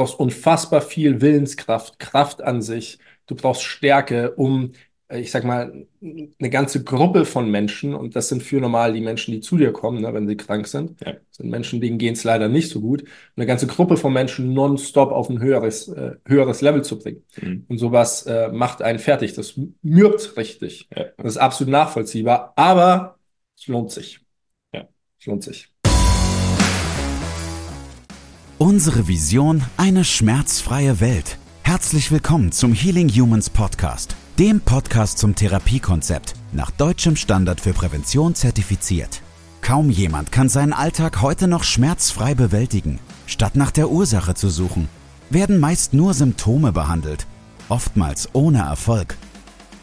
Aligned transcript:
brauchst 0.00 0.18
unfassbar 0.18 0.80
viel 0.80 1.20
Willenskraft, 1.20 1.98
Kraft 1.98 2.40
an 2.40 2.62
sich. 2.62 2.98
Du 3.26 3.34
brauchst 3.34 3.64
Stärke, 3.64 4.30
um 4.30 4.72
äh, 5.08 5.20
ich 5.20 5.30
sag 5.30 5.44
mal, 5.44 5.86
eine 6.00 6.48
ganze 6.48 6.82
Gruppe 6.82 7.26
von 7.26 7.50
Menschen, 7.50 7.92
und 7.92 8.16
das 8.16 8.30
sind 8.30 8.42
für 8.42 8.62
normal 8.62 8.94
die 8.94 9.02
Menschen, 9.02 9.32
die 9.32 9.40
zu 9.40 9.58
dir 9.58 9.74
kommen, 9.74 10.00
ne, 10.00 10.14
wenn 10.14 10.26
sie 10.26 10.38
krank 10.38 10.66
sind, 10.66 10.98
ja. 11.04 11.16
sind 11.30 11.50
Menschen, 11.50 11.82
denen 11.82 11.98
gehen 11.98 12.14
es 12.14 12.24
leider 12.24 12.48
nicht 12.48 12.70
so 12.70 12.80
gut, 12.80 13.04
eine 13.36 13.44
ganze 13.44 13.66
Gruppe 13.66 13.98
von 13.98 14.14
Menschen 14.14 14.54
nonstop 14.54 15.12
auf 15.12 15.28
ein 15.28 15.42
höheres, 15.42 15.88
äh, 15.88 16.12
höheres 16.24 16.62
Level 16.62 16.82
zu 16.82 16.98
bringen. 16.98 17.22
Mhm. 17.38 17.66
Und 17.68 17.76
sowas 17.76 18.22
äh, 18.22 18.48
macht 18.48 18.80
einen 18.80 19.00
fertig. 19.00 19.34
Das 19.34 19.60
mürbt 19.82 20.34
richtig. 20.38 20.88
Ja. 20.96 21.08
Das 21.18 21.32
ist 21.32 21.36
absolut 21.36 21.72
nachvollziehbar, 21.72 22.54
aber 22.56 23.18
es 23.54 23.66
lohnt 23.66 23.90
sich. 23.90 24.20
Ja. 24.72 24.88
Es 25.18 25.26
lohnt 25.26 25.44
sich. 25.44 25.70
Unsere 28.62 29.08
Vision, 29.08 29.62
eine 29.78 30.04
schmerzfreie 30.04 31.00
Welt. 31.00 31.38
Herzlich 31.62 32.12
willkommen 32.12 32.52
zum 32.52 32.74
Healing 32.74 33.08
Humans 33.08 33.48
Podcast 33.48 34.14
dem 34.38 34.60
Podcast 34.60 35.18
zum 35.18 35.34
Therapiekonzept, 35.34 36.34
nach 36.52 36.70
deutschem 36.70 37.16
Standard 37.16 37.60
für 37.60 37.72
Prävention 37.72 38.34
zertifiziert. 38.34 39.22
Kaum 39.62 39.88
jemand 39.88 40.30
kann 40.30 40.48
seinen 40.48 40.72
Alltag 40.74 41.20
heute 41.22 41.48
noch 41.48 41.64
schmerzfrei 41.64 42.34
bewältigen. 42.34 42.98
Statt 43.26 43.54
nach 43.54 43.70
der 43.70 43.90
Ursache 43.90 44.34
zu 44.34 44.48
suchen, 44.48 44.88
werden 45.30 45.58
meist 45.58 45.94
nur 45.94 46.12
Symptome 46.12 46.72
behandelt, 46.72 47.26
oftmals 47.70 48.28
ohne 48.34 48.58
Erfolg. 48.58 49.16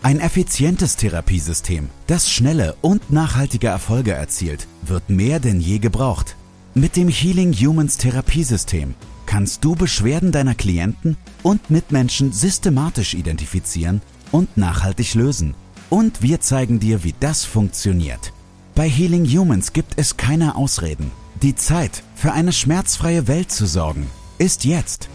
Ein 0.03 0.19
effizientes 0.19 0.97
Therapiesystem, 0.97 1.89
das 2.05 2.29
schnelle 2.29 2.75
und 2.81 3.11
nachhaltige 3.11 3.67
Erfolge 3.67 4.13
erzielt, 4.13 4.67
wird 4.83 5.09
mehr 5.09 5.39
denn 5.39 5.61
je 5.61 5.79
gebraucht. 5.79 6.35
Mit 6.77 6.95
dem 6.95 7.07
Healing 7.07 7.53
Humans 7.53 7.97
Therapiesystem 7.97 8.93
kannst 9.25 9.65
du 9.65 9.75
Beschwerden 9.75 10.31
deiner 10.31 10.53
Klienten 10.53 11.17
und 11.41 11.71
Mitmenschen 11.71 12.31
systematisch 12.31 13.15
identifizieren 13.15 13.99
und 14.31 14.57
nachhaltig 14.57 15.15
lösen. 15.15 15.55
Und 15.89 16.21
wir 16.21 16.39
zeigen 16.39 16.79
dir, 16.79 17.03
wie 17.03 17.15
das 17.19 17.45
funktioniert. 17.45 18.31
Bei 18.75 18.87
Healing 18.87 19.25
Humans 19.25 19.73
gibt 19.73 19.93
es 19.95 20.17
keine 20.17 20.55
Ausreden. 20.55 21.09
Die 21.41 21.55
Zeit, 21.55 22.03
für 22.13 22.33
eine 22.33 22.51
schmerzfreie 22.51 23.27
Welt 23.27 23.51
zu 23.51 23.65
sorgen, 23.65 24.05
ist 24.37 24.63
jetzt. 24.63 25.09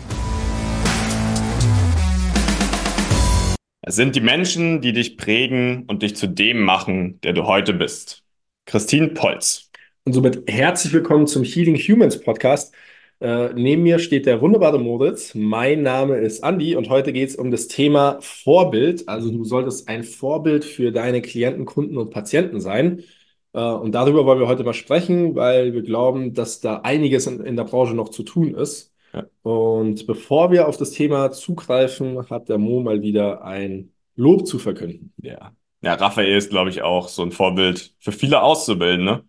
Es 3.83 3.95
sind 3.95 4.17
die 4.17 4.21
Menschen, 4.21 4.81
die 4.81 4.93
dich 4.93 5.17
prägen 5.17 5.85
und 5.87 6.03
dich 6.03 6.17
zu 6.17 6.27
dem 6.27 6.63
machen, 6.63 7.21
der 7.21 7.35
du 7.35 7.45
heute 7.45 7.73
bist. 7.73 8.25
Christine 8.67 9.11
Polz. 9.11 9.72
Und 10.05 10.15
somit 10.15 10.51
herzlich 10.51 10.93
willkommen 10.93 11.29
zum 11.29 11.45
Healing 11.45 11.77
Humans 11.77 12.21
Podcast. 12.21 12.75
Äh, 13.21 13.51
neben 13.55 13.85
mir 13.85 14.01
steht 14.01 14.27
der 14.27 14.41
wunderbare 14.41 14.81
Moritz. 14.81 15.33
Mein 15.37 15.83
Name 15.83 16.17
ist 16.19 16.43
Andi 16.43 16.75
und 16.75 16.89
heute 16.89 17.13
geht 17.13 17.29
es 17.29 17.37
um 17.37 17.53
das 17.53 17.69
Thema 17.69 18.19
Vorbild. 18.21 19.09
Also 19.09 19.31
du 19.31 19.45
solltest 19.45 19.89
ein 19.89 20.03
Vorbild 20.03 20.65
für 20.65 20.91
deine 20.91 21.23
Klienten, 21.23 21.67
Kunden 21.67 21.99
und 21.99 22.11
Patienten 22.11 22.61
sein. 22.61 23.05
Äh, 23.53 23.61
und 23.61 23.93
darüber 23.93 24.27
wollen 24.27 24.41
wir 24.41 24.49
heute 24.49 24.65
mal 24.65 24.75
sprechen, 24.75 25.37
weil 25.37 25.73
wir 25.73 25.83
glauben, 25.83 26.35
dass 26.35 26.59
da 26.59 26.79
einiges 26.79 27.29
in, 27.29 27.39
in 27.39 27.55
der 27.55 27.65
Branche 27.65 27.95
noch 27.95 28.09
zu 28.09 28.25
tun 28.25 28.57
ist. 28.57 28.93
Ja. 29.15 29.27
Und 29.43 30.09
bevor 30.09 30.51
wir 30.51 30.67
auf 30.67 30.79
das 30.79 30.91
Thema 30.91 31.31
zugreifen, 31.31 32.29
hat 32.29 32.49
der 32.49 32.59
Mo 32.59 32.81
mal 32.81 33.03
wieder 33.03 33.45
ein 33.45 33.93
Lob 34.17 34.49
zu 34.49 34.59
verkünden. 34.59 35.13
Ja. 35.23 35.53
Ja, 35.81 35.95
Raphael 35.95 36.37
ist, 36.37 36.51
glaube 36.51 36.71
ich, 36.71 36.83
auch 36.83 37.09
so 37.09 37.23
ein 37.23 37.31
Vorbild 37.31 37.95
für 38.01 38.13
viele 38.13 38.43
Auszubildende. 38.43 39.25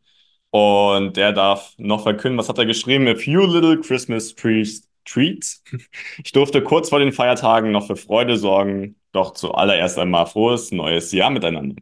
Und 0.56 1.18
der 1.18 1.32
darf 1.32 1.74
noch 1.80 2.04
verkünden, 2.04 2.38
was 2.38 2.48
hat 2.48 2.60
er 2.60 2.68
geschrieben? 2.68 3.08
A 3.08 3.16
few 3.16 3.44
little 3.44 3.82
Christmas 3.82 4.36
treats. 4.36 5.64
Ich 6.24 6.32
durfte 6.32 6.62
kurz 6.62 6.90
vor 6.90 7.00
den 7.00 7.12
Feiertagen 7.12 7.72
noch 7.72 7.88
für 7.88 7.96
Freude 7.96 8.38
sorgen, 8.38 8.96
doch 9.14 9.34
zuallererst 9.34 9.98
einmal 9.98 10.28
frohes 10.28 10.72
neues 10.72 11.12
Jahr 11.12 11.32
miteinander. 11.32 11.82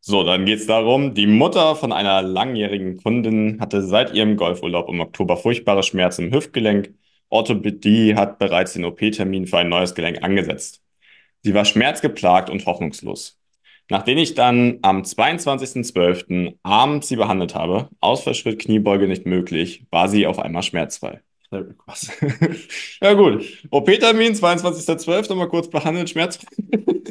So, 0.00 0.22
dann 0.22 0.44
geht's 0.44 0.66
darum, 0.66 1.14
die 1.14 1.26
Mutter 1.26 1.76
von 1.76 1.92
einer 1.92 2.20
langjährigen 2.20 3.02
Kundin 3.02 3.58
hatte 3.58 3.80
seit 3.82 4.12
ihrem 4.12 4.36
Golfurlaub 4.36 4.90
im 4.90 5.00
Oktober 5.00 5.38
furchtbare 5.38 5.82
Schmerzen 5.82 6.26
im 6.26 6.34
Hüftgelenk. 6.34 6.92
Orthopädie 7.30 8.16
hat 8.16 8.38
bereits 8.38 8.74
den 8.74 8.84
OP-Termin 8.84 9.46
für 9.46 9.56
ein 9.56 9.70
neues 9.70 9.94
Gelenk 9.94 10.22
angesetzt. 10.22 10.82
Sie 11.42 11.54
war 11.54 11.64
schmerzgeplagt 11.64 12.50
und 12.50 12.66
hoffnungslos. 12.66 13.40
Nachdem 13.90 14.18
ich 14.18 14.34
dann 14.34 14.78
am 14.82 15.02
22.12. 15.02 16.56
abends 16.62 17.08
sie 17.08 17.16
behandelt 17.16 17.54
habe, 17.54 17.88
Ausfallschritt, 18.00 18.58
Kniebeuge 18.58 19.08
nicht 19.08 19.26
möglich, 19.26 19.84
war 19.90 20.08
sie 20.08 20.26
auf 20.26 20.38
einmal 20.38 20.62
schmerzfrei. 20.62 21.20
Was? 21.86 22.10
ja 23.00 23.12
gut, 23.12 23.44
OP-Termin 23.70 24.32
22.12. 24.32 25.34
mal 25.34 25.48
kurz 25.48 25.68
behandelt, 25.68 26.10
schmerzfrei. 26.10 26.48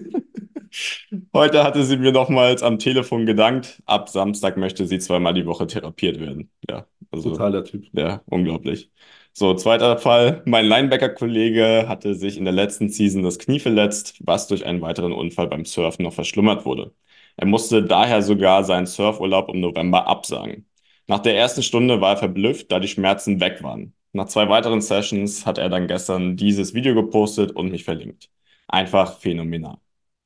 Heute 1.34 1.64
hatte 1.64 1.84
sie 1.84 1.98
mir 1.98 2.12
nochmals 2.12 2.64
am 2.64 2.80
Telefon 2.80 3.28
gedankt. 3.28 3.82
Ab 3.86 4.10
Samstag 4.10 4.58
möchte 4.58 4.88
sie 4.88 4.98
zweimal 4.98 5.34
die 5.36 5.46
Woche 5.46 5.68
therapiert 5.68 6.20
werden. 6.20 6.50
Ja, 6.68 6.88
also. 7.12 7.30
Totaler 7.30 7.64
Typ. 7.64 7.86
Ja, 7.94 8.22
unglaublich. 8.26 8.92
So, 9.36 9.56
zweiter 9.56 9.98
Fall. 9.98 10.44
Mein 10.46 10.66
Linebacker-Kollege 10.66 11.86
hatte 11.88 12.14
sich 12.14 12.38
in 12.38 12.46
der 12.46 12.54
letzten 12.54 12.90
Season 12.90 13.24
das 13.24 13.40
Knie 13.40 13.60
verletzt, 13.60 14.16
was 14.24 14.48
durch 14.48 14.64
einen 14.66 14.82
weiteren 14.82 15.12
Unfall 15.12 15.48
beim 15.48 15.66
Surfen 15.66 16.04
noch 16.04 16.14
verschlimmert 16.14 16.66
wurde. 16.66 16.94
Er 17.36 17.48
musste 17.48 17.84
daher 17.84 18.22
sogar 18.22 18.64
seinen 18.64 18.86
Surfurlaub 18.86 19.50
im 19.50 19.60
November 19.60 20.06
absagen. 20.08 20.68
Nach 21.08 21.18
der 21.20 21.36
ersten 21.36 21.64
Stunde 21.64 22.00
war 22.00 22.12
er 22.12 22.18
verblüfft, 22.18 22.72
da 22.72 22.80
die 22.80 22.88
Schmerzen 22.88 23.40
weg 23.42 23.64
waren. 23.64 23.94
Nach 24.14 24.28
zwei 24.28 24.48
weiteren 24.50 24.82
Sessions 24.82 25.48
hat 25.48 25.58
er 25.58 25.70
dann 25.70 25.88
gestern 25.88 26.38
dieses 26.38 26.76
Video 26.76 26.94
gepostet 26.94 27.52
und 27.54 27.72
mich 27.72 27.84
verlinkt. 27.84 28.30
Einfach 28.68 29.20
phänomenal. 29.20 29.78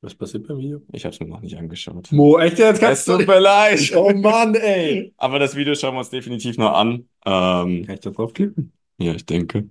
Was 0.02 0.14
passiert 0.14 0.46
beim 0.46 0.58
Video? 0.58 0.82
Ich 0.92 1.04
habe 1.04 1.14
es 1.14 1.20
mir 1.20 1.26
noch 1.26 1.40
nicht 1.40 1.56
angeschaut. 1.56 2.12
Mo, 2.12 2.38
echt 2.38 2.58
jetzt? 2.58 2.82
Es 2.82 3.06
tut 3.06 3.26
mir 3.26 3.40
leid. 3.40 3.90
Oh 3.96 4.12
Mann, 4.12 4.54
ey. 4.54 5.14
Aber 5.16 5.38
das 5.38 5.56
Video 5.56 5.74
schauen 5.74 5.94
wir 5.94 6.00
uns 6.00 6.10
definitiv 6.10 6.58
noch 6.58 6.74
an. 6.74 7.08
Ähm, 7.24 7.84
Kann 7.86 7.94
ich 7.94 8.00
da 8.00 8.10
draufklicken? 8.10 8.72
Ja, 8.98 9.14
ich 9.14 9.26
denke. 9.26 9.68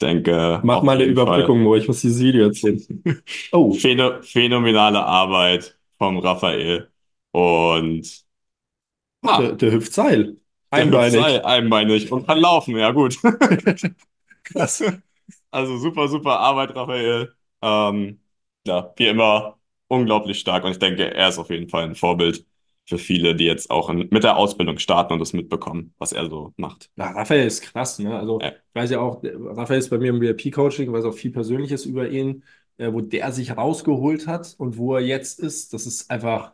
Denke. 0.00 0.60
Mach 0.62 0.82
mal 0.82 0.96
eine 0.96 1.04
Überbrückung, 1.04 1.64
wo 1.64 1.74
ich 1.74 1.88
muss 1.88 2.02
dieses 2.02 2.20
Video 2.20 2.44
erzählen. 2.44 2.80
oh. 3.52 3.72
Phäno 3.72 4.22
phänomenale 4.22 5.04
Arbeit 5.04 5.76
vom 5.98 6.18
Raphael. 6.18 6.88
Und 7.32 8.24
ah, 9.22 9.40
der, 9.40 9.52
der 9.52 9.72
hüpft 9.72 9.92
Seil. 9.92 10.36
Einbeinig. 10.70 11.12
Der 11.12 11.20
hüpft 11.20 11.32
Seil, 11.32 11.44
einbeinig 11.44 12.12
und 12.12 12.26
kann 12.26 12.38
laufen, 12.38 12.76
ja 12.76 12.92
gut. 12.92 13.18
Krass. 14.44 14.84
Also 15.50 15.78
super, 15.78 16.08
super 16.08 16.38
Arbeit, 16.38 16.76
Raphael. 16.76 17.34
Ähm, 17.62 18.20
ja, 18.66 18.92
wie 18.96 19.06
immer 19.06 19.58
unglaublich 19.88 20.38
stark 20.38 20.64
und 20.64 20.72
ich 20.72 20.78
denke, 20.78 21.12
er 21.14 21.28
ist 21.28 21.38
auf 21.38 21.50
jeden 21.50 21.68
Fall 21.68 21.84
ein 21.84 21.94
Vorbild 21.94 22.46
für 22.88 22.96
viele, 22.96 23.34
die 23.34 23.44
jetzt 23.44 23.70
auch 23.70 23.90
in, 23.90 24.08
mit 24.10 24.24
der 24.24 24.38
Ausbildung 24.38 24.78
starten 24.78 25.12
und 25.12 25.18
das 25.18 25.34
mitbekommen, 25.34 25.92
was 25.98 26.12
er 26.12 26.30
so 26.30 26.54
macht. 26.56 26.90
Ja, 26.96 27.10
Raphael 27.10 27.46
ist 27.46 27.60
krass, 27.60 27.98
ne? 27.98 28.18
Also, 28.18 28.40
ja. 28.40 28.48
ich 28.48 28.74
weiß 28.74 28.90
ja 28.90 29.00
auch, 29.00 29.22
Raphael 29.22 29.78
ist 29.78 29.90
bei 29.90 29.98
mir 29.98 30.08
im 30.08 30.22
VIP-Coaching, 30.22 30.90
weiß 30.90 31.04
auch 31.04 31.12
viel 31.12 31.30
Persönliches 31.30 31.84
über 31.84 32.08
ihn, 32.08 32.44
äh, 32.78 32.90
wo 32.90 33.02
der 33.02 33.30
sich 33.32 33.54
rausgeholt 33.54 34.26
hat 34.26 34.54
und 34.56 34.78
wo 34.78 34.94
er 34.94 35.02
jetzt 35.02 35.38
ist. 35.38 35.74
Das 35.74 35.84
ist 35.84 36.10
einfach, 36.10 36.52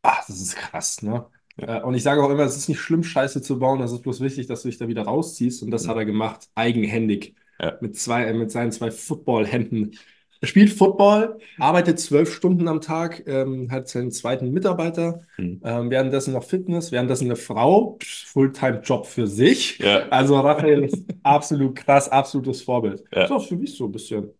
ach, 0.00 0.26
das 0.26 0.40
ist 0.40 0.56
krass, 0.56 1.02
ne? 1.02 1.26
Ja. 1.60 1.80
Äh, 1.80 1.82
und 1.82 1.92
ich 1.92 2.02
sage 2.02 2.24
auch 2.24 2.30
immer, 2.30 2.44
es 2.44 2.56
ist 2.56 2.70
nicht 2.70 2.80
schlimm, 2.80 3.02
Scheiße 3.02 3.42
zu 3.42 3.58
bauen, 3.58 3.82
es 3.82 3.92
ist 3.92 4.00
bloß 4.02 4.20
wichtig, 4.20 4.46
dass 4.46 4.62
du 4.62 4.68
dich 4.68 4.78
da 4.78 4.88
wieder 4.88 5.02
rausziehst. 5.02 5.62
Und 5.62 5.70
das 5.72 5.84
mhm. 5.84 5.90
hat 5.90 5.96
er 5.98 6.04
gemacht, 6.06 6.48
eigenhändig. 6.54 7.34
Ja. 7.60 7.76
Mit, 7.82 7.98
zwei, 7.98 8.32
mit 8.32 8.50
seinen 8.50 8.72
zwei 8.72 8.90
Footballhänden 8.90 9.98
spielt 10.46 10.70
Football, 10.70 11.38
arbeitet 11.58 12.00
zwölf 12.00 12.32
Stunden 12.32 12.68
am 12.68 12.80
Tag, 12.80 13.26
ähm, 13.26 13.70
hat 13.70 13.88
seinen 13.88 14.10
zweiten 14.10 14.50
Mitarbeiter, 14.50 15.22
mhm. 15.38 15.60
ähm, 15.64 15.90
währenddessen 15.90 16.32
noch 16.32 16.44
Fitness, 16.44 16.92
währenddessen 16.92 17.26
eine 17.26 17.36
Frau, 17.36 17.98
Fulltime-Job 18.02 19.06
für 19.06 19.26
sich. 19.26 19.78
Ja. 19.78 20.08
Also 20.08 20.38
Raphael 20.38 20.84
ist 20.84 21.04
absolut 21.22 21.76
krass, 21.76 22.08
absolutes 22.08 22.62
Vorbild. 22.62 23.00
Ja. 23.12 23.22
Das 23.22 23.30
ist 23.30 23.36
auch 23.36 23.46
für 23.46 23.56
mich 23.56 23.76
so 23.76 23.86
ein 23.86 23.92
bisschen. 23.92 24.30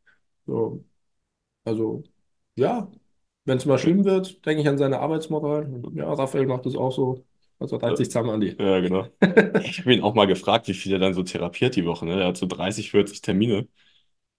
So. 0.47 0.85
Also, 1.64 2.05
ja, 2.55 2.88
wenn 3.44 3.58
es 3.58 3.67
mal 3.67 3.79
schlimm 3.79 4.05
wird, 4.05 4.44
denke 4.44 4.62
ich 4.62 4.69
an 4.69 4.79
seine 4.79 5.00
Arbeitsmoral. 5.00 5.69
Ja, 5.94 6.12
Raphael 6.12 6.47
macht 6.47 6.67
das 6.67 6.76
auch 6.76 6.93
so. 6.93 7.25
Also 7.58 7.76
reiht 7.76 7.97
sich 7.97 8.08
zusammen 8.11 8.31
an 8.31 8.41
die. 8.41 8.55
Ja, 8.58 8.81
genau. 8.81 9.06
ich 9.62 9.81
habe 9.81 9.94
ihn 9.94 10.03
auch 10.03 10.14
mal 10.14 10.26
gefragt, 10.26 10.69
wie 10.69 10.75
viel 10.75 10.93
er 10.93 10.99
dann 10.99 11.14
so 11.14 11.23
therapiert 11.23 11.75
die 11.76 11.87
Woche. 11.87 12.05
Ne? 12.05 12.20
Er 12.20 12.29
hat 12.29 12.37
so 12.37 12.47
30, 12.47 12.91
40 12.91 13.23
Termine. 13.23 13.67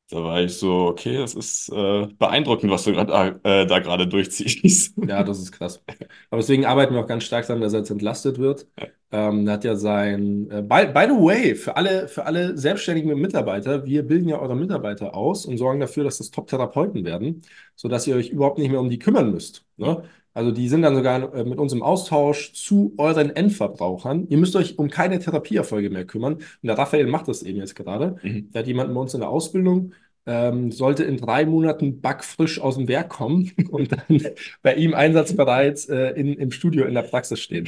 Da 0.09 0.23
war 0.23 0.41
ich 0.41 0.53
so, 0.57 0.85
okay, 0.85 1.17
das 1.17 1.35
ist 1.35 1.69
äh, 1.69 2.07
beeindruckend, 2.17 2.71
was 2.71 2.85
du 2.85 2.93
grad, 2.93 3.09
äh, 3.43 3.65
da 3.65 3.79
gerade 3.79 4.07
durchziehst. 4.07 4.93
Ja, 5.05 5.21
das 5.23 5.39
ist 5.39 5.51
krass. 5.51 5.83
Aber 6.29 6.39
deswegen 6.39 6.65
arbeiten 6.65 6.93
wir 6.93 7.01
auch 7.01 7.07
ganz 7.07 7.25
stark 7.25 7.45
daran, 7.45 7.61
dass 7.61 7.73
er 7.73 7.79
jetzt 7.79 7.89
entlastet 7.89 8.39
wird. 8.39 8.67
Ja. 8.79 8.87
Ähm, 9.09 9.49
hat 9.49 9.63
ja 9.65 9.75
sein, 9.75 10.49
äh, 10.49 10.61
by, 10.61 10.87
by, 10.93 11.07
the 11.07 11.15
way, 11.15 11.55
für 11.55 11.75
alle, 11.75 12.07
für 12.07 12.25
alle 12.25 12.57
selbstständigen 12.57 13.19
Mitarbeiter, 13.19 13.85
wir 13.85 14.03
bilden 14.03 14.29
ja 14.29 14.39
eure 14.39 14.55
Mitarbeiter 14.55 15.15
aus 15.15 15.45
und 15.45 15.57
sorgen 15.57 15.79
dafür, 15.79 16.03
dass 16.03 16.17
das 16.17 16.31
Top-Therapeuten 16.31 17.05
werden, 17.05 17.41
sodass 17.75 18.07
ihr 18.07 18.15
euch 18.15 18.29
überhaupt 18.29 18.57
nicht 18.59 18.69
mehr 18.69 18.81
um 18.81 18.89
die 18.89 18.99
kümmern 18.99 19.31
müsst. 19.31 19.65
Ne? 19.77 20.03
Also 20.37 20.51
die 20.51 20.69
sind 20.69 20.83
dann 20.83 20.95
sogar 20.95 21.33
äh, 21.33 21.43
mit 21.45 21.57
uns 21.57 21.73
im 21.73 21.81
Austausch 21.81 22.53
zu 22.53 22.93
euren 22.99 23.35
Endverbrauchern. 23.35 24.27
Ihr 24.29 24.37
müsst 24.37 24.55
euch 24.55 24.77
um 24.77 24.87
keine 24.87 25.17
Therapieerfolge 25.17 25.89
mehr 25.89 26.05
kümmern. 26.05 26.35
Und 26.35 26.45
der 26.61 26.77
Raphael 26.77 27.07
macht 27.07 27.27
das 27.27 27.41
eben 27.41 27.57
jetzt 27.57 27.75
gerade. 27.75 28.17
Mhm. 28.21 28.51
Der 28.51 28.59
hat 28.59 28.67
jemanden 28.67 28.93
bei 28.93 29.01
uns 29.01 29.15
in 29.15 29.21
der 29.21 29.29
Ausbildung, 29.29 29.95
ähm, 30.27 30.71
sollte 30.71 31.05
in 31.05 31.17
drei 31.17 31.47
Monaten 31.47 32.01
backfrisch 32.01 32.61
aus 32.61 32.75
dem 32.75 32.87
Werk 32.87 33.09
kommen 33.09 33.51
und 33.71 33.93
dann 33.93 34.21
bei 34.61 34.75
ihm 34.75 34.93
einsatzbereit 34.93 35.89
äh, 35.89 36.11
in, 36.11 36.35
im 36.35 36.51
Studio 36.51 36.85
in 36.85 36.93
der 36.93 37.01
Praxis 37.01 37.39
stehen. 37.39 37.67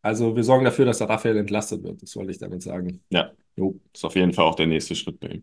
Also 0.00 0.34
wir 0.34 0.42
sorgen 0.42 0.64
dafür, 0.64 0.86
dass 0.86 0.96
der 0.96 1.10
Raphael 1.10 1.36
entlastet 1.36 1.82
wird. 1.82 2.00
Das 2.00 2.16
wollte 2.16 2.30
ich 2.30 2.38
damit 2.38 2.62
sagen. 2.62 3.02
Ja, 3.10 3.32
jo. 3.56 3.78
ist 3.92 4.06
auf 4.06 4.16
jeden 4.16 4.32
Fall 4.32 4.46
auch 4.46 4.54
der 4.54 4.68
nächste 4.68 4.94
Schritt 4.94 5.20
bei 5.20 5.28
ihm. 5.28 5.42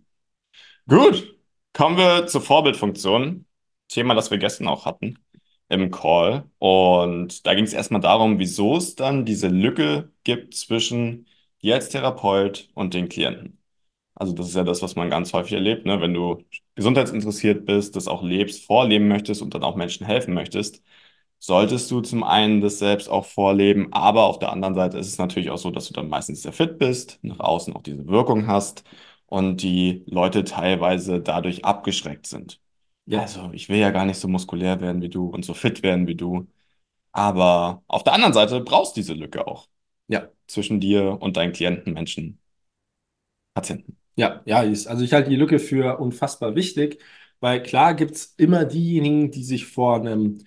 Gut, 0.87 1.37
kommen 1.71 1.97
wir 1.97 2.25
zur 2.25 2.41
Vorbildfunktion. 2.41 3.45
Thema, 3.89 4.15
das 4.15 4.31
wir 4.31 4.39
gestern 4.39 4.67
auch 4.67 4.87
hatten 4.87 5.19
im 5.69 5.91
Call. 5.91 6.49
Und 6.59 7.45
da 7.45 7.53
ging 7.55 7.63
es 7.65 7.73
erstmal 7.73 8.01
darum, 8.01 8.39
wieso 8.39 8.77
es 8.77 8.95
dann 8.95 9.25
diese 9.25 9.47
Lücke 9.47 10.11
gibt 10.23 10.55
zwischen 10.55 11.27
dir 11.61 11.75
als 11.75 11.89
Therapeut 11.89 12.69
und 12.73 12.93
den 12.93 13.09
Klienten. 13.09 13.59
Also 14.15 14.33
das 14.33 14.47
ist 14.49 14.55
ja 14.55 14.63
das, 14.63 14.81
was 14.81 14.95
man 14.95 15.09
ganz 15.09 15.33
häufig 15.33 15.53
erlebt, 15.53 15.85
ne? 15.85 15.99
Wenn 16.01 16.13
du 16.13 16.43
gesundheitsinteressiert 16.75 17.65
bist, 17.65 17.95
das 17.95 18.07
auch 18.07 18.23
lebst, 18.23 18.65
vorleben 18.65 19.07
möchtest 19.07 19.41
und 19.41 19.53
dann 19.55 19.63
auch 19.63 19.75
Menschen 19.75 20.05
helfen 20.05 20.33
möchtest, 20.33 20.83
solltest 21.39 21.91
du 21.91 22.01
zum 22.01 22.23
einen 22.23 22.61
das 22.61 22.79
selbst 22.79 23.09
auch 23.09 23.25
vorleben, 23.25 23.91
aber 23.93 24.23
auf 24.25 24.39
der 24.39 24.51
anderen 24.51 24.75
Seite 24.75 24.97
ist 24.97 25.07
es 25.07 25.17
natürlich 25.17 25.49
auch 25.51 25.57
so, 25.57 25.71
dass 25.71 25.87
du 25.87 25.93
dann 25.93 26.09
meistens 26.09 26.41
sehr 26.43 26.53
fit 26.53 26.77
bist, 26.79 27.19
nach 27.23 27.39
außen 27.39 27.75
auch 27.75 27.83
diese 27.83 28.07
Wirkung 28.07 28.47
hast 28.47 28.83
und 29.27 29.61
die 29.63 30.03
Leute 30.07 30.43
teilweise 30.45 31.21
dadurch 31.21 31.65
abgeschreckt 31.65 32.27
sind. 32.27 32.61
Ja. 33.05 33.21
Also 33.21 33.51
ich 33.53 33.69
will 33.69 33.77
ja 33.77 33.91
gar 33.91 34.05
nicht 34.05 34.17
so 34.19 34.27
muskulär 34.27 34.79
werden 34.81 35.01
wie 35.01 35.09
du 35.09 35.27
und 35.27 35.43
so 35.43 35.53
fit 35.53 35.83
werden 35.83 36.07
wie 36.07 36.15
du. 36.15 36.47
Aber 37.13 37.83
auf 37.87 38.03
der 38.03 38.13
anderen 38.13 38.33
Seite 38.33 38.61
brauchst 38.61 38.95
du 38.97 39.01
diese 39.01 39.13
Lücke 39.13 39.47
auch. 39.47 39.69
Ja. 40.07 40.29
Zwischen 40.47 40.79
dir 40.79 41.17
und 41.21 41.37
deinen 41.37 41.53
Klienten, 41.53 41.93
Menschen, 41.93 42.39
Patienten. 43.53 43.97
Ja, 44.15 44.41
ja, 44.45 44.59
also 44.59 44.99
ich 45.01 45.13
halte 45.13 45.29
die 45.29 45.35
Lücke 45.35 45.59
für 45.59 45.99
unfassbar 45.99 46.55
wichtig, 46.55 47.01
weil 47.39 47.63
klar 47.63 47.93
gibt 47.95 48.11
es 48.15 48.33
immer 48.37 48.63
diejenigen, 48.65 49.31
die 49.31 49.43
sich 49.43 49.65
vor 49.65 49.95
einem 49.99 50.39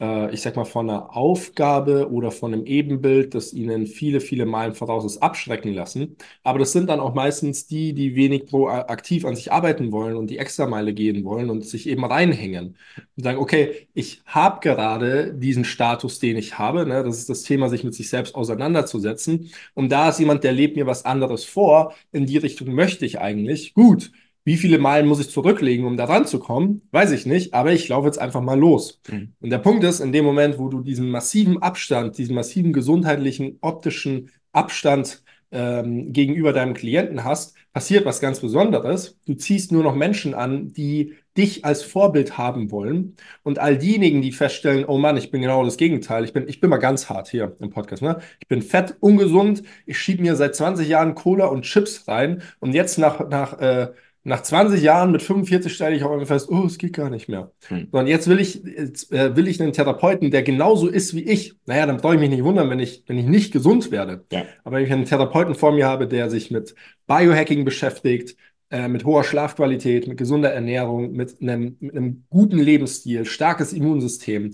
ich 0.00 0.42
sag 0.42 0.56
mal, 0.56 0.64
von 0.64 0.90
einer 0.90 1.16
Aufgabe 1.16 2.10
oder 2.10 2.32
von 2.32 2.52
einem 2.52 2.66
Ebenbild, 2.66 3.34
das 3.34 3.52
ihnen 3.52 3.86
viele, 3.86 4.20
viele 4.20 4.44
Meilen 4.44 4.74
voraus 4.74 5.04
ist, 5.04 5.22
abschrecken 5.22 5.72
lassen. 5.72 6.16
Aber 6.42 6.58
das 6.58 6.72
sind 6.72 6.88
dann 6.88 6.98
auch 6.98 7.14
meistens 7.14 7.66
die, 7.68 7.94
die 7.94 8.16
wenig 8.16 8.46
proaktiv 8.46 9.24
an 9.24 9.36
sich 9.36 9.52
arbeiten 9.52 9.92
wollen 9.92 10.16
und 10.16 10.28
die 10.30 10.38
Extrameile 10.38 10.94
gehen 10.94 11.24
wollen 11.24 11.48
und 11.48 11.64
sich 11.64 11.88
eben 11.88 12.04
reinhängen 12.04 12.76
und 13.16 13.22
sagen, 13.22 13.38
okay, 13.38 13.86
ich 13.94 14.22
habe 14.26 14.60
gerade 14.60 15.32
diesen 15.32 15.64
Status, 15.64 16.18
den 16.18 16.36
ich 16.36 16.58
habe. 16.58 16.86
Ne? 16.86 17.04
Das 17.04 17.18
ist 17.18 17.30
das 17.30 17.42
Thema, 17.42 17.68
sich 17.68 17.84
mit 17.84 17.94
sich 17.94 18.10
selbst 18.10 18.34
auseinanderzusetzen. 18.34 19.52
Und 19.74 19.90
da 19.92 20.08
ist 20.08 20.18
jemand, 20.18 20.42
der 20.42 20.52
lebt 20.52 20.76
mir 20.76 20.86
was 20.86 21.04
anderes 21.04 21.44
vor. 21.44 21.94
In 22.10 22.26
die 22.26 22.38
Richtung 22.38 22.74
möchte 22.74 23.06
ich 23.06 23.20
eigentlich. 23.20 23.74
Gut. 23.74 24.10
Wie 24.44 24.56
viele 24.56 24.78
Meilen 24.78 25.06
muss 25.06 25.20
ich 25.20 25.30
zurücklegen, 25.30 25.86
um 25.86 25.96
da 25.96 26.04
ranzukommen? 26.04 26.86
Weiß 26.90 27.12
ich 27.12 27.24
nicht, 27.24 27.54
aber 27.54 27.72
ich 27.72 27.88
laufe 27.88 28.06
jetzt 28.06 28.18
einfach 28.18 28.42
mal 28.42 28.58
los. 28.58 29.00
Mhm. 29.10 29.32
Und 29.40 29.50
der 29.50 29.58
Punkt 29.58 29.82
ist, 29.84 30.00
in 30.00 30.12
dem 30.12 30.24
Moment, 30.24 30.58
wo 30.58 30.68
du 30.68 30.82
diesen 30.82 31.10
massiven 31.10 31.62
Abstand, 31.62 32.18
diesen 32.18 32.34
massiven 32.34 32.72
gesundheitlichen, 32.74 33.56
optischen 33.62 34.30
Abstand 34.52 35.22
ähm, 35.50 36.12
gegenüber 36.12 36.52
deinem 36.52 36.74
Klienten 36.74 37.24
hast, 37.24 37.54
passiert 37.72 38.04
was 38.04 38.20
ganz 38.20 38.40
Besonderes. 38.40 39.18
Du 39.24 39.34
ziehst 39.34 39.72
nur 39.72 39.82
noch 39.82 39.94
Menschen 39.94 40.34
an, 40.34 40.72
die 40.72 41.14
dich 41.36 41.64
als 41.64 41.82
Vorbild 41.82 42.36
haben 42.36 42.70
wollen. 42.70 43.16
Und 43.42 43.58
all 43.58 43.78
diejenigen, 43.78 44.20
die 44.20 44.32
feststellen, 44.32 44.84
oh 44.84 44.98
Mann, 44.98 45.16
ich 45.16 45.30
bin 45.30 45.40
genau 45.40 45.64
das 45.64 45.76
Gegenteil. 45.76 46.24
Ich 46.24 46.32
bin, 46.32 46.48
ich 46.48 46.60
bin 46.60 46.70
mal 46.70 46.76
ganz 46.76 47.08
hart 47.08 47.28
hier 47.28 47.56
im 47.60 47.70
Podcast. 47.70 48.02
Ne? 48.02 48.18
Ich 48.40 48.48
bin 48.48 48.62
fett, 48.62 48.96
ungesund. 49.00 49.62
Ich 49.86 49.98
schiebe 49.98 50.22
mir 50.22 50.36
seit 50.36 50.54
20 50.54 50.86
Jahren 50.86 51.14
Cola 51.14 51.46
und 51.46 51.62
Chips 51.62 52.06
rein. 52.08 52.42
Und 52.60 52.74
jetzt 52.74 52.98
nach, 52.98 53.28
nach 53.28 53.58
äh, 53.60 53.92
nach 54.26 54.42
20 54.42 54.82
Jahren 54.82 55.12
mit 55.12 55.22
45 55.22 55.72
stelle 55.72 55.94
ich 55.94 56.02
auch 56.02 56.10
einmal 56.10 56.24
fest, 56.24 56.48
oh, 56.50 56.64
es 56.64 56.78
geht 56.78 56.94
gar 56.94 57.10
nicht 57.10 57.28
mehr. 57.28 57.52
Hm. 57.68 57.88
Sondern 57.92 58.06
jetzt 58.06 58.26
will 58.26 58.40
ich, 58.40 58.62
jetzt, 58.64 59.12
äh, 59.12 59.36
will 59.36 59.46
ich 59.46 59.60
einen 59.60 59.74
Therapeuten, 59.74 60.30
der 60.30 60.42
genauso 60.42 60.88
ist 60.88 61.14
wie 61.14 61.22
ich. 61.22 61.54
Naja, 61.66 61.84
dann 61.84 61.98
brauche 61.98 62.14
ich 62.14 62.20
mich 62.20 62.30
nicht 62.30 62.42
wundern, 62.42 62.70
wenn 62.70 62.80
ich, 62.80 63.04
wenn 63.06 63.18
ich 63.18 63.26
nicht 63.26 63.52
gesund 63.52 63.90
werde. 63.90 64.24
Ja. 64.32 64.44
Aber 64.64 64.76
wenn 64.76 64.84
ich 64.84 64.92
einen 64.92 65.04
Therapeuten 65.04 65.54
vor 65.54 65.72
mir 65.72 65.86
habe, 65.86 66.08
der 66.08 66.30
sich 66.30 66.50
mit 66.50 66.74
Biohacking 67.06 67.66
beschäftigt, 67.66 68.36
äh, 68.70 68.88
mit 68.88 69.04
hoher 69.04 69.24
Schlafqualität, 69.24 70.08
mit 70.08 70.16
gesunder 70.16 70.52
Ernährung, 70.52 71.12
mit 71.12 71.42
einem, 71.42 71.76
mit 71.80 71.94
einem 71.94 72.24
guten 72.30 72.58
Lebensstil, 72.58 73.26
starkes 73.26 73.74
Immunsystem, 73.74 74.52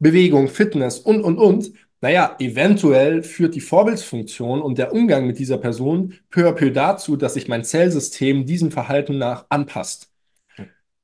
Bewegung, 0.00 0.48
Fitness 0.48 0.98
und, 0.98 1.22
und, 1.22 1.38
und, 1.38 1.72
naja, 2.06 2.36
eventuell 2.38 3.24
führt 3.24 3.56
die 3.56 3.60
Vorbildsfunktion 3.60 4.62
und 4.62 4.78
der 4.78 4.92
Umgang 4.92 5.26
mit 5.26 5.40
dieser 5.40 5.58
Person 5.58 6.14
peu 6.30 6.48
à 6.48 6.52
peu 6.52 6.70
dazu, 6.70 7.16
dass 7.16 7.34
sich 7.34 7.48
mein 7.48 7.64
Zellsystem 7.64 8.46
diesem 8.46 8.70
Verhalten 8.70 9.18
nach 9.18 9.46
anpasst. 9.48 10.12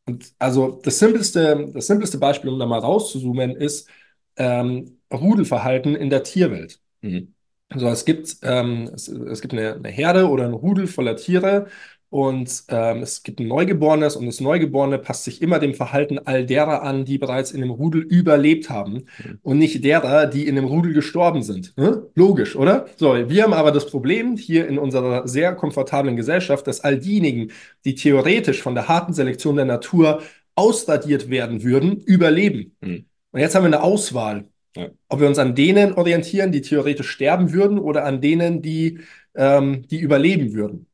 Und 0.06 0.32
also 0.38 0.80
das 0.84 1.00
simpelste, 1.00 1.70
das 1.74 1.88
simpelste 1.88 2.18
Beispiel, 2.18 2.50
um 2.50 2.58
da 2.60 2.66
mal 2.66 2.78
rauszuzoomen, 2.78 3.56
ist 3.56 3.88
ähm, 4.36 4.98
Rudelverhalten 5.12 5.96
in 5.96 6.08
der 6.08 6.22
Tierwelt. 6.22 6.78
Mhm. 7.00 7.34
Also 7.68 7.88
es 7.88 8.04
gibt, 8.04 8.36
ähm, 8.42 8.88
es, 8.94 9.08
es, 9.08 9.40
gibt 9.40 9.54
eine, 9.54 9.74
eine 9.74 9.88
Herde 9.88 10.28
oder 10.28 10.44
ein 10.44 10.52
Rudel 10.52 10.86
voller 10.86 11.16
Tiere 11.16 11.66
und 12.12 12.64
ähm, 12.68 12.98
es 12.98 13.22
gibt 13.22 13.40
ein 13.40 13.48
Neugeborenes 13.48 14.16
und 14.16 14.26
das 14.26 14.38
Neugeborene 14.38 14.98
passt 14.98 15.24
sich 15.24 15.40
immer 15.40 15.58
dem 15.58 15.72
Verhalten 15.72 16.18
all 16.18 16.44
derer 16.44 16.82
an, 16.82 17.06
die 17.06 17.16
bereits 17.16 17.52
in 17.52 17.62
dem 17.62 17.70
Rudel 17.70 18.02
überlebt 18.02 18.68
haben 18.68 19.06
mhm. 19.24 19.38
und 19.40 19.56
nicht 19.56 19.82
derer, 19.82 20.26
die 20.26 20.46
in 20.46 20.56
dem 20.56 20.66
Rudel 20.66 20.92
gestorben 20.92 21.42
sind. 21.42 21.72
Hm? 21.78 22.02
Logisch, 22.14 22.54
oder? 22.54 22.84
So, 22.96 23.14
wir 23.14 23.42
haben 23.42 23.54
aber 23.54 23.72
das 23.72 23.86
Problem 23.86 24.36
hier 24.36 24.68
in 24.68 24.78
unserer 24.78 25.26
sehr 25.26 25.54
komfortablen 25.54 26.14
Gesellschaft, 26.14 26.66
dass 26.66 26.80
all 26.80 26.98
diejenigen, 26.98 27.50
die 27.86 27.94
theoretisch 27.94 28.60
von 28.60 28.74
der 28.74 28.88
harten 28.88 29.14
Selektion 29.14 29.56
der 29.56 29.64
Natur 29.64 30.20
ausradiert 30.54 31.30
werden 31.30 31.62
würden, 31.62 31.96
überleben. 31.96 32.76
Mhm. 32.82 33.06
Und 33.30 33.40
jetzt 33.40 33.54
haben 33.54 33.62
wir 33.62 33.68
eine 33.68 33.82
Auswahl. 33.82 34.44
Ja. 34.76 34.88
Ob 35.08 35.20
wir 35.20 35.28
uns 35.28 35.38
an 35.38 35.54
denen 35.54 35.94
orientieren, 35.94 36.52
die 36.52 36.60
theoretisch 36.60 37.08
sterben 37.08 37.54
würden, 37.54 37.78
oder 37.78 38.04
an 38.04 38.20
denen, 38.20 38.60
die, 38.60 38.98
ähm, 39.34 39.86
die 39.88 39.98
überleben 39.98 40.52
würden. 40.52 40.88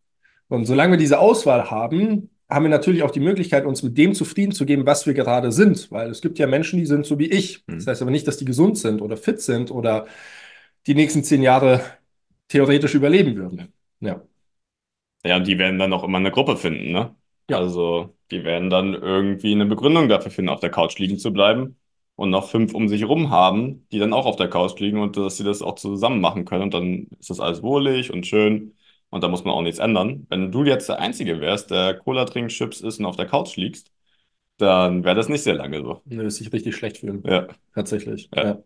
Und 0.48 0.64
solange 0.64 0.92
wir 0.92 0.98
diese 0.98 1.18
Auswahl 1.18 1.70
haben, 1.70 2.30
haben 2.48 2.64
wir 2.64 2.70
natürlich 2.70 3.02
auch 3.02 3.10
die 3.10 3.20
Möglichkeit, 3.20 3.66
uns 3.66 3.82
mit 3.82 3.98
dem 3.98 4.14
zufrieden 4.14 4.52
zu 4.52 4.64
geben, 4.64 4.86
was 4.86 5.06
wir 5.06 5.14
gerade 5.14 5.52
sind. 5.52 5.90
Weil 5.90 6.10
es 6.10 6.22
gibt 6.22 6.38
ja 6.38 6.46
Menschen, 6.46 6.78
die 6.78 6.86
sind 6.86 7.04
so 7.04 7.18
wie 7.18 7.26
ich. 7.26 7.64
Das 7.66 7.84
hm. 7.84 7.90
heißt 7.90 8.02
aber 8.02 8.10
nicht, 8.10 8.26
dass 8.26 8.38
die 8.38 8.46
gesund 8.46 8.78
sind 8.78 9.02
oder 9.02 9.16
fit 9.16 9.40
sind 9.40 9.70
oder 9.70 10.06
die 10.86 10.94
nächsten 10.94 11.22
zehn 11.22 11.42
Jahre 11.42 11.82
theoretisch 12.48 12.94
überleben 12.94 13.36
würden. 13.36 13.72
Ja. 14.00 14.22
Ja, 15.24 15.36
und 15.36 15.46
die 15.46 15.58
werden 15.58 15.78
dann 15.78 15.92
auch 15.92 16.04
immer 16.04 16.18
eine 16.18 16.30
Gruppe 16.30 16.56
finden, 16.56 16.92
ne? 16.92 17.14
Ja. 17.50 17.58
Also, 17.58 18.14
die 18.30 18.44
werden 18.44 18.70
dann 18.70 18.94
irgendwie 18.94 19.52
eine 19.52 19.66
Begründung 19.66 20.08
dafür 20.08 20.30
finden, 20.30 20.50
auf 20.50 20.60
der 20.60 20.70
Couch 20.70 20.98
liegen 20.98 21.18
zu 21.18 21.32
bleiben 21.32 21.76
und 22.14 22.30
noch 22.30 22.48
fünf 22.50 22.74
um 22.74 22.88
sich 22.88 23.04
rum 23.06 23.30
haben, 23.30 23.86
die 23.90 23.98
dann 23.98 24.12
auch 24.12 24.26
auf 24.26 24.36
der 24.36 24.48
Couch 24.48 24.78
liegen 24.80 25.00
und 25.00 25.16
dass 25.16 25.36
sie 25.36 25.44
das 25.44 25.62
auch 25.62 25.74
zusammen 25.76 26.20
machen 26.20 26.44
können. 26.44 26.64
Und 26.64 26.74
dann 26.74 27.06
ist 27.18 27.30
das 27.30 27.40
alles 27.40 27.62
wohlig 27.62 28.12
und 28.12 28.26
schön. 28.26 28.74
Und 29.10 29.22
da 29.24 29.28
muss 29.28 29.44
man 29.44 29.54
auch 29.54 29.62
nichts 29.62 29.78
ändern. 29.78 30.26
Wenn 30.28 30.52
du 30.52 30.64
jetzt 30.64 30.88
der 30.88 30.98
Einzige 30.98 31.40
wärst, 31.40 31.70
der 31.70 31.94
Cola 31.94 32.24
trinkt, 32.24 32.52
Chips 32.52 32.80
isst 32.80 33.00
und 33.00 33.06
auf 33.06 33.16
der 33.16 33.26
Couch 33.26 33.56
liegst, 33.56 33.90
dann 34.58 35.04
wäre 35.04 35.14
das 35.14 35.28
nicht 35.28 35.42
sehr 35.42 35.54
lange 35.54 35.80
so. 35.82 36.02
Wirst 36.04 36.40
dich 36.40 36.52
richtig 36.52 36.76
schlecht 36.76 36.98
fühlen. 36.98 37.22
Ja. 37.26 37.46
Tatsächlich. 37.74 38.28
Ja. 38.34 38.44
ja. 38.44 38.62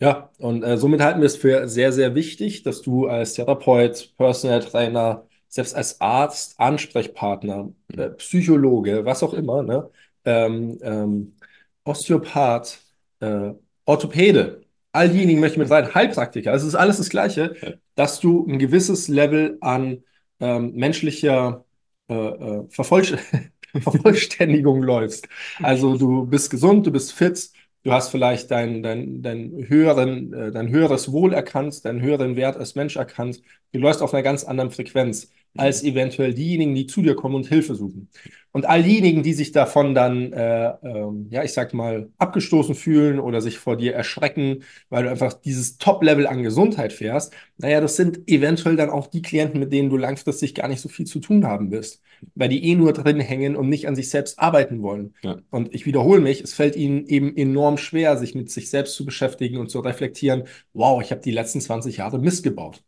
Ja, 0.00 0.30
und 0.38 0.64
äh, 0.64 0.76
somit 0.76 1.00
halten 1.00 1.20
wir 1.20 1.26
es 1.26 1.36
für 1.36 1.68
sehr, 1.68 1.92
sehr 1.92 2.14
wichtig, 2.14 2.62
dass 2.62 2.82
du 2.82 3.06
als 3.06 3.34
Therapeut, 3.34 4.12
Personal 4.16 4.60
Trainer, 4.60 5.26
selbst 5.48 5.74
als 5.74 6.00
Arzt, 6.00 6.58
Ansprechpartner, 6.58 7.72
äh, 7.96 8.10
Psychologe, 8.10 9.04
was 9.04 9.22
auch 9.22 9.32
immer, 9.34 9.62
ne? 9.62 9.88
ähm, 10.24 10.78
ähm, 10.82 11.36
Osteopath, 11.84 12.80
äh, 13.20 13.52
Orthopäde, 13.84 14.62
all 14.92 15.08
diejenigen 15.10 15.40
möchte 15.40 15.54
ich 15.54 15.58
mit 15.60 15.70
rein, 15.70 15.94
Heilpraktiker, 15.94 16.50
also 16.50 16.66
es 16.66 16.74
ist 16.74 16.78
alles 16.78 16.96
das 16.98 17.08
Gleiche, 17.08 17.54
dass 17.94 18.20
du 18.20 18.46
ein 18.46 18.58
gewisses 18.58 19.08
Level 19.08 19.58
an 19.60 20.02
ähm, 20.40 20.72
menschlicher 20.74 21.64
äh, 22.08 22.14
äh, 22.14 22.68
Vervollst 22.70 23.16
Vervollständigung 23.80 24.82
läufst. 24.82 25.28
Also 25.62 25.96
du 25.96 26.26
bist 26.26 26.50
gesund, 26.50 26.86
du 26.86 26.92
bist 26.92 27.12
fit, 27.12 27.50
du 27.82 27.92
hast 27.92 28.10
vielleicht 28.10 28.50
dein, 28.50 28.82
dein, 28.82 29.22
dein, 29.22 29.66
höheren, 29.68 30.32
äh, 30.32 30.52
dein 30.52 30.68
höheres 30.68 31.10
Wohl 31.12 31.32
erkannt, 31.32 31.84
deinen 31.84 32.00
höheren 32.00 32.36
Wert 32.36 32.56
als 32.56 32.74
Mensch 32.76 32.96
erkannt. 32.96 33.42
Du 33.72 33.80
läufst 33.80 34.00
auf 34.02 34.14
einer 34.14 34.22
ganz 34.22 34.44
anderen 34.44 34.70
Frequenz. 34.70 35.30
Als 35.56 35.84
eventuell 35.84 36.34
diejenigen, 36.34 36.74
die 36.74 36.86
zu 36.86 37.02
dir 37.02 37.14
kommen 37.14 37.36
und 37.36 37.46
Hilfe 37.46 37.74
suchen. 37.74 38.08
Und 38.54 38.66
all 38.66 38.84
diejenigen, 38.84 39.24
die 39.24 39.32
sich 39.32 39.50
davon 39.50 39.96
dann, 39.96 40.32
äh, 40.32 40.68
äh, 40.68 41.12
ja, 41.30 41.42
ich 41.42 41.52
sag 41.52 41.74
mal, 41.74 42.08
abgestoßen 42.18 42.76
fühlen 42.76 43.18
oder 43.18 43.40
sich 43.40 43.58
vor 43.58 43.76
dir 43.76 43.94
erschrecken, 43.94 44.62
weil 44.90 45.02
du 45.02 45.10
einfach 45.10 45.32
dieses 45.32 45.76
Top-Level 45.78 46.28
an 46.28 46.44
Gesundheit 46.44 46.92
fährst, 46.92 47.32
naja, 47.58 47.80
das 47.80 47.96
sind 47.96 48.28
eventuell 48.28 48.76
dann 48.76 48.90
auch 48.90 49.08
die 49.08 49.22
Klienten, 49.22 49.58
mit 49.58 49.72
denen 49.72 49.90
du 49.90 49.96
langfristig 49.96 50.54
gar 50.54 50.68
nicht 50.68 50.80
so 50.80 50.88
viel 50.88 51.04
zu 51.04 51.18
tun 51.18 51.44
haben 51.44 51.72
wirst, 51.72 52.00
weil 52.36 52.48
die 52.48 52.64
eh 52.64 52.76
nur 52.76 52.92
drin 52.92 53.18
hängen 53.18 53.56
und 53.56 53.68
nicht 53.68 53.88
an 53.88 53.96
sich 53.96 54.08
selbst 54.08 54.38
arbeiten 54.38 54.82
wollen. 54.82 55.14
Ja. 55.24 55.38
Und 55.50 55.74
ich 55.74 55.84
wiederhole 55.84 56.20
mich, 56.20 56.40
es 56.40 56.54
fällt 56.54 56.76
ihnen 56.76 57.06
eben 57.06 57.36
enorm 57.36 57.76
schwer, 57.76 58.16
sich 58.16 58.36
mit 58.36 58.52
sich 58.52 58.70
selbst 58.70 58.94
zu 58.94 59.04
beschäftigen 59.04 59.58
und 59.58 59.68
zu 59.68 59.80
reflektieren, 59.80 60.44
wow, 60.74 61.02
ich 61.02 61.10
habe 61.10 61.22
die 61.22 61.32
letzten 61.32 61.60
20 61.60 61.96
Jahre 61.96 62.20
Mist 62.20 62.44
gebaut. 62.44 62.84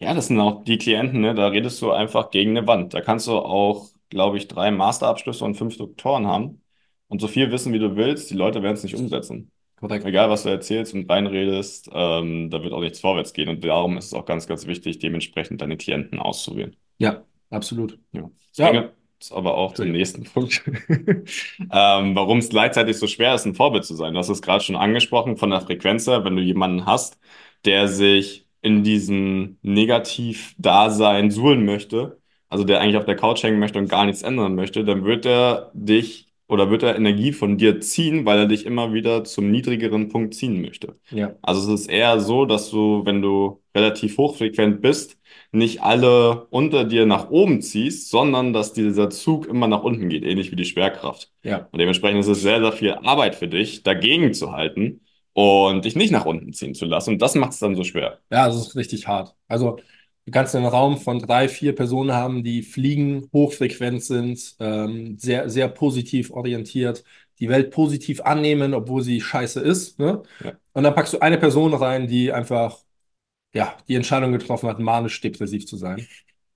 Ja. 0.00 0.14
Das 0.14 0.28
sind 0.28 0.40
auch 0.40 0.64
die 0.64 0.78
Klienten, 0.78 1.20
ne? 1.20 1.34
Da 1.34 1.48
redest 1.48 1.80
du 1.82 1.92
einfach 1.92 2.30
gegen 2.30 2.56
eine 2.56 2.66
Wand. 2.66 2.94
Da 2.94 3.00
kannst 3.00 3.26
du 3.26 3.32
auch 3.32 3.90
glaube 4.10 4.36
ich, 4.36 4.48
drei 4.48 4.70
Masterabschlüsse 4.70 5.44
und 5.44 5.54
fünf 5.54 5.78
Doktoren 5.78 6.26
haben 6.26 6.60
und 7.08 7.20
so 7.20 7.28
viel 7.28 7.50
wissen, 7.50 7.72
wie 7.72 7.78
du 7.78 7.96
willst, 7.96 8.30
die 8.30 8.34
Leute 8.34 8.62
werden 8.62 8.74
es 8.74 8.82
nicht 8.82 8.96
umsetzen. 8.96 9.50
Korrekt. 9.76 10.04
Egal, 10.04 10.28
was 10.28 10.42
du 10.42 10.50
erzählst 10.50 10.92
und 10.92 11.10
reinredest, 11.10 11.88
ähm, 11.94 12.50
da 12.50 12.62
wird 12.62 12.74
auch 12.74 12.80
nichts 12.80 13.00
vorwärts 13.00 13.32
gehen. 13.32 13.48
Und 13.48 13.64
darum 13.64 13.96
ist 13.96 14.06
es 14.06 14.14
auch 14.14 14.26
ganz, 14.26 14.46
ganz 14.46 14.66
wichtig, 14.66 14.98
dementsprechend 14.98 15.62
deine 15.62 15.78
Klienten 15.78 16.18
auszuwählen. 16.18 16.76
Ja, 16.98 17.24
absolut. 17.48 17.98
Ja. 18.12 18.30
Das 18.50 18.58
ja. 18.58 18.70
bringt 18.70 18.90
aber 19.30 19.54
auch 19.54 19.72
zum 19.72 19.90
nächsten 19.90 20.24
Punkt. 20.24 20.62
ähm, 20.88 22.14
warum 22.14 22.38
es 22.38 22.50
gleichzeitig 22.50 22.98
so 22.98 23.06
schwer 23.06 23.34
ist, 23.34 23.46
ein 23.46 23.54
Vorbild 23.54 23.84
zu 23.86 23.94
sein. 23.94 24.12
Du 24.12 24.18
hast 24.18 24.28
es 24.28 24.42
gerade 24.42 24.62
schon 24.62 24.76
angesprochen 24.76 25.38
von 25.38 25.48
der 25.48 25.62
Frequenz 25.62 26.06
her, 26.06 26.24
wenn 26.24 26.36
du 26.36 26.42
jemanden 26.42 26.84
hast, 26.84 27.18
der 27.64 27.88
sich 27.88 28.46
in 28.62 28.82
diesem 28.84 29.58
Negativ-Dasein 29.62 31.30
suhlen 31.30 31.64
möchte, 31.64 32.18
also 32.48 32.64
der 32.64 32.80
eigentlich 32.80 32.96
auf 32.96 33.04
der 33.04 33.16
Couch 33.16 33.42
hängen 33.42 33.58
möchte 33.58 33.78
und 33.78 33.88
gar 33.88 34.04
nichts 34.04 34.22
ändern 34.22 34.54
möchte, 34.54 34.84
dann 34.84 35.04
wird 35.04 35.24
er 35.24 35.70
dich 35.72 36.26
oder 36.50 36.68
wird 36.68 36.82
er 36.82 36.96
Energie 36.96 37.32
von 37.32 37.58
dir 37.58 37.80
ziehen, 37.80 38.26
weil 38.26 38.40
er 38.40 38.46
dich 38.46 38.66
immer 38.66 38.92
wieder 38.92 39.22
zum 39.22 39.52
niedrigeren 39.52 40.08
Punkt 40.08 40.34
ziehen 40.34 40.60
möchte. 40.60 40.96
Ja. 41.10 41.36
Also 41.42 41.72
es 41.72 41.82
ist 41.82 41.86
eher 41.86 42.18
so, 42.20 42.44
dass 42.44 42.70
du, 42.70 43.02
wenn 43.04 43.22
du 43.22 43.62
relativ 43.72 44.18
hochfrequent 44.18 44.80
bist, 44.82 45.16
nicht 45.52 45.82
alle 45.82 46.46
unter 46.50 46.84
dir 46.84 47.06
nach 47.06 47.30
oben 47.30 47.62
ziehst, 47.62 48.10
sondern 48.10 48.52
dass 48.52 48.72
dieser 48.72 49.10
Zug 49.10 49.46
immer 49.46 49.68
nach 49.68 49.84
unten 49.84 50.08
geht, 50.08 50.24
ähnlich 50.24 50.50
wie 50.50 50.56
die 50.56 50.64
Schwerkraft. 50.64 51.30
Ja. 51.44 51.68
Und 51.70 51.78
dementsprechend 51.78 52.18
ist 52.18 52.26
es 52.26 52.42
sehr, 52.42 52.60
sehr 52.60 52.72
viel 52.72 52.94
Arbeit 52.94 53.36
für 53.36 53.48
dich, 53.48 53.84
dagegen 53.84 54.34
zu 54.34 54.50
halten 54.50 55.02
und 55.40 55.84
dich 55.84 55.96
nicht 55.96 56.10
nach 56.10 56.26
unten 56.26 56.52
ziehen 56.52 56.74
zu 56.74 56.84
lassen. 56.86 57.14
Und 57.14 57.22
das 57.22 57.34
macht 57.34 57.52
es 57.52 57.58
dann 57.58 57.74
so 57.74 57.84
schwer. 57.84 58.18
Ja, 58.30 58.46
das 58.46 58.56
ist 58.56 58.76
richtig 58.76 59.06
hart. 59.06 59.34
Also 59.48 59.78
Du 60.26 60.32
kannst 60.32 60.54
einen 60.54 60.66
Raum 60.66 60.98
von 60.98 61.18
drei, 61.18 61.48
vier 61.48 61.74
Personen 61.74 62.12
haben, 62.12 62.44
die 62.44 62.62
fliegen, 62.62 63.28
hochfrequent 63.32 64.04
sind, 64.04 64.54
ähm, 64.60 65.18
sehr, 65.18 65.48
sehr 65.50 65.66
positiv 65.68 66.30
orientiert, 66.30 67.02
die 67.40 67.48
Welt 67.48 67.70
positiv 67.72 68.20
annehmen, 68.20 68.74
obwohl 68.74 69.02
sie 69.02 69.20
scheiße 69.20 69.60
ist. 69.60 69.98
Ne? 69.98 70.22
Ja. 70.44 70.52
Und 70.72 70.84
dann 70.84 70.94
packst 70.94 71.14
du 71.14 71.18
eine 71.20 71.38
Person 71.38 71.74
rein, 71.74 72.06
die 72.06 72.32
einfach 72.32 72.78
ja, 73.52 73.76
die 73.88 73.96
Entscheidung 73.96 74.32
getroffen 74.32 74.68
hat, 74.68 74.78
manisch-depressiv 74.78 75.66
zu 75.66 75.76
sein. 75.76 76.06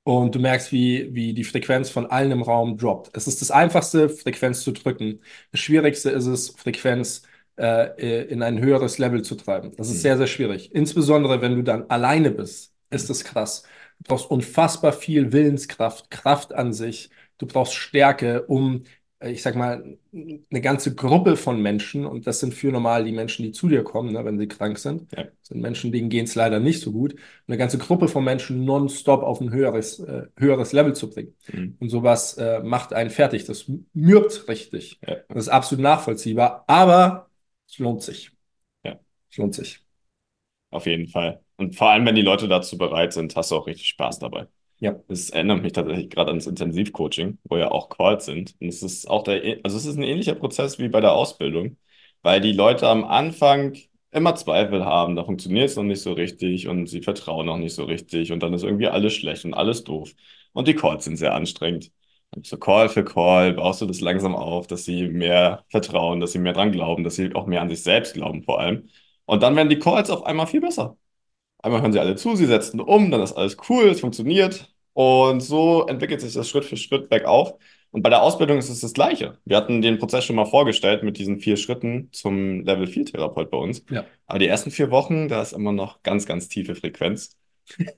Und 0.05 0.35
du 0.35 0.39
merkst, 0.39 0.71
wie, 0.71 1.15
wie 1.15 1.35
die 1.35 1.45
Frequenz 1.45 1.91
von 1.91 2.07
allen 2.07 2.31
im 2.31 2.43
Raum 2.43 2.77
droppt. 2.77 3.11
Es 3.17 3.27
ist 3.27 3.41
das 3.41 3.51
Einfachste, 3.51 4.09
Frequenz 4.11 4.63
zu 4.63 4.73
drücken. 4.73 5.21
Das 5.51 5.61
Schwierigste 5.61 6.11
ist 6.11 6.27
es, 6.27 6.51
Frequenz 6.51 7.23
äh, 7.57 8.25
in 8.25 8.43
ein 8.43 8.61
höheres 8.61 8.99
Level 8.99 9.23
zu 9.23 9.35
treiben. 9.35 9.73
Das 9.77 9.89
ist 9.89 9.97
mhm. 9.97 10.01
sehr, 10.01 10.17
sehr 10.19 10.27
schwierig. 10.27 10.75
Insbesondere, 10.75 11.41
wenn 11.41 11.57
du 11.57 11.63
dann 11.63 11.85
alleine 11.89 12.31
bist 12.31 12.75
ist 12.95 13.11
das 13.11 13.25
krass. 13.25 13.65
Du 13.99 14.09
brauchst 14.09 14.31
unfassbar 14.31 14.93
viel 14.93 15.33
Willenskraft, 15.33 16.11
Kraft 16.11 16.55
an 16.55 16.73
sich. 16.73 17.11
Du 17.39 17.47
brauchst 17.47 17.75
Stärke, 17.75 18.43
um, 18.45 18.85
äh, 19.19 19.33
ich 19.33 19.43
sag 19.43 19.57
mal, 19.57 19.99
eine 20.13 20.61
ganze 20.61 20.95
Gruppe 20.95 21.37
von 21.37 21.61
Menschen, 21.61 22.07
und 22.07 22.27
das 22.27 22.41
sind 22.41 22.55
für 22.55 22.71
normal 22.71 23.05
die 23.05 23.13
Menschen, 23.13 23.45
die 23.45 23.53
zu 23.53 23.69
dir 23.69 23.83
kommen, 23.83 24.13
ne, 24.13 24.25
wenn 24.25 24.39
sie 24.39 24.47
krank 24.47 24.79
sind, 24.79 25.11
ja. 25.17 25.25
sind 25.43 25.61
Menschen, 25.61 25.91
denen 25.91 26.09
geht 26.09 26.27
es 26.27 26.35
leider 26.35 26.61
nicht 26.61 26.81
so 26.81 26.93
gut, 26.93 27.17
eine 27.49 27.57
ganze 27.57 27.79
Gruppe 27.79 28.09
von 28.09 28.25
Menschen 28.25 28.65
nonstop 28.65 29.23
auf 29.23 29.41
ein 29.41 29.53
höheres, 29.53 29.99
äh, 30.01 30.27
höheres 30.37 30.73
Level 30.73 30.95
zu 30.95 31.11
bringen. 31.11 31.35
Mhm. 31.53 31.77
Und 31.81 31.89
sowas 31.89 32.35
äh, 32.35 32.61
macht 32.63 32.93
einen 32.93 33.11
fertig. 33.11 33.45
Das 33.45 33.71
mürbt 33.93 34.49
richtig. 34.49 35.01
Ja. 35.07 35.17
Das 35.29 35.45
ist 35.45 35.49
absolut 35.49 35.83
nachvollziehbar, 35.83 36.65
aber 36.67 37.29
es 37.69 37.79
lohnt 37.79 38.03
sich. 38.03 38.31
Ja. 38.85 38.99
Es 39.31 39.37
lohnt 39.37 39.55
sich. 39.55 39.81
Auf 40.71 40.87
jeden 40.87 41.09
Fall. 41.09 41.41
Und 41.57 41.77
vor 41.77 41.91
allem, 41.91 42.05
wenn 42.07 42.17
die 42.17 42.23
Leute 42.23 42.49
dazu 42.49 42.77
bereit 42.79 43.13
sind, 43.13 43.35
hast 43.37 43.51
du 43.51 43.57
auch 43.57 43.67
richtig 43.67 43.89
Spaß 43.89 44.19
dabei. 44.19 44.49
Ja. 44.81 45.01
Das 45.09 45.31
erinnert 45.31 45.63
mich 45.63 45.73
tatsächlich 45.73 46.11
gerade 46.11 46.31
ans 46.31 46.47
Intensivcoaching, 46.47 47.39
wo 47.45 47.57
ja 47.57 47.71
auch 47.71 47.89
Calls 47.89 48.27
sind. 48.27 48.55
Und 48.61 48.69
es 48.69 48.83
ist 48.83 49.09
auch 49.09 49.23
der, 49.23 49.61
also 49.63 49.77
es 49.77 49.87
ist 49.87 49.97
ein 49.97 50.03
ähnlicher 50.03 50.35
Prozess 50.35 50.79
wie 50.79 50.89
bei 50.89 51.01
der 51.01 51.13
Ausbildung, 51.13 51.77
weil 52.23 52.41
die 52.41 52.53
Leute 52.53 52.89
am 52.89 53.05
Anfang 53.05 53.77
immer 54.11 54.35
Zweifel 54.37 54.85
haben, 54.85 55.17
da 55.17 55.25
funktioniert 55.25 55.71
es 55.71 55.77
noch 55.77 55.83
nicht 55.85 56.01
so 56.03 56.13
richtig 56.13 56.69
und 56.69 56.87
sie 56.87 57.03
vertrauen 57.03 57.47
noch 57.47 57.57
nicht 57.57 57.75
so 57.75 57.85
richtig 57.85 58.31
und 58.33 58.43
dann 58.43 58.53
ist 58.55 58.63
irgendwie 58.63 58.87
alles 58.87 59.15
schlecht 59.15 59.45
und 59.45 59.55
alles 59.55 59.85
doof. 59.85 60.13
Und 60.53 60.69
die 60.69 60.75
Calls 60.75 61.05
sind 61.05 61.17
sehr 61.17 61.35
anstrengend. 61.35 61.91
So 62.43 62.57
Call 62.57 62.89
für 62.89 63.05
Call 63.05 63.53
baust 63.55 63.81
du 63.81 63.87
das 63.87 64.01
langsam 64.01 64.35
auf, 64.35 64.67
dass 64.67 64.85
sie 64.85 65.09
mehr 65.09 65.65
vertrauen, 65.69 66.21
dass 66.21 66.33
sie 66.33 66.39
mehr 66.39 66.53
dran 66.53 66.73
glauben, 66.73 67.05
dass 67.05 67.17
sie 67.17 67.35
auch 67.35 67.47
mehr 67.47 67.61
an 67.63 67.69
sich 67.69 67.83
selbst 67.83 68.15
glauben 68.15 68.43
vor 68.43 68.61
allem. 68.61 68.89
Und 69.27 69.43
dann 69.43 69.57
werden 69.57 69.69
die 69.69 69.79
Calls 69.79 70.11
auf 70.11 70.25
einmal 70.25 70.47
viel 70.47 70.61
besser. 70.61 70.97
Einmal 71.59 71.81
hören 71.83 71.93
sie 71.93 72.01
alle 72.01 72.17
zu, 72.17 72.37
sie 72.37 72.47
setzen 72.47 72.81
um, 72.81 73.11
dann 73.11 73.23
ist 73.23 73.33
alles 73.33 73.57
cool, 73.69 73.89
es 73.89 74.01
funktioniert. 74.01 74.75
Und 74.93 75.41
so 75.41 75.87
entwickelt 75.87 76.21
sich 76.21 76.35
das 76.35 76.49
Schritt 76.49 76.65
für 76.65 76.77
Schritt 76.77 77.09
bergauf. 77.09 77.55
Und 77.91 78.03
bei 78.03 78.11
der 78.11 78.23
Ausbildung 78.23 78.59
ist 78.59 78.69
es 78.69 78.81
das 78.81 78.93
Gleiche. 78.93 79.39
Wir 79.45 79.57
hatten 79.57 79.81
den 79.81 79.99
Prozess 79.99 80.25
schon 80.25 80.37
mal 80.37 80.47
vorgestellt 80.47 81.05
mit 81.05 81.17
diesen 81.17 81.39
vier 81.39 81.57
Schritten 81.57 82.09
zum 82.13 82.65
Level 82.65 82.87
4 82.87 83.07
Therapeut 83.07 83.51
bei 83.51 83.57
uns. 83.57 83.85
Ja. 83.91 84.05
Aber 84.27 84.41
die 84.41 84.49
ersten 84.49 84.71
vier 84.73 84.91
Wochen, 84.91 85.29
da 85.29 85.41
ist 85.41 85.53
immer 85.53 85.73
noch 85.73 86.03
ganz, 86.03 86.27
ganz 86.27 86.49
tiefe 86.49 86.75
Frequenz. 86.75 87.37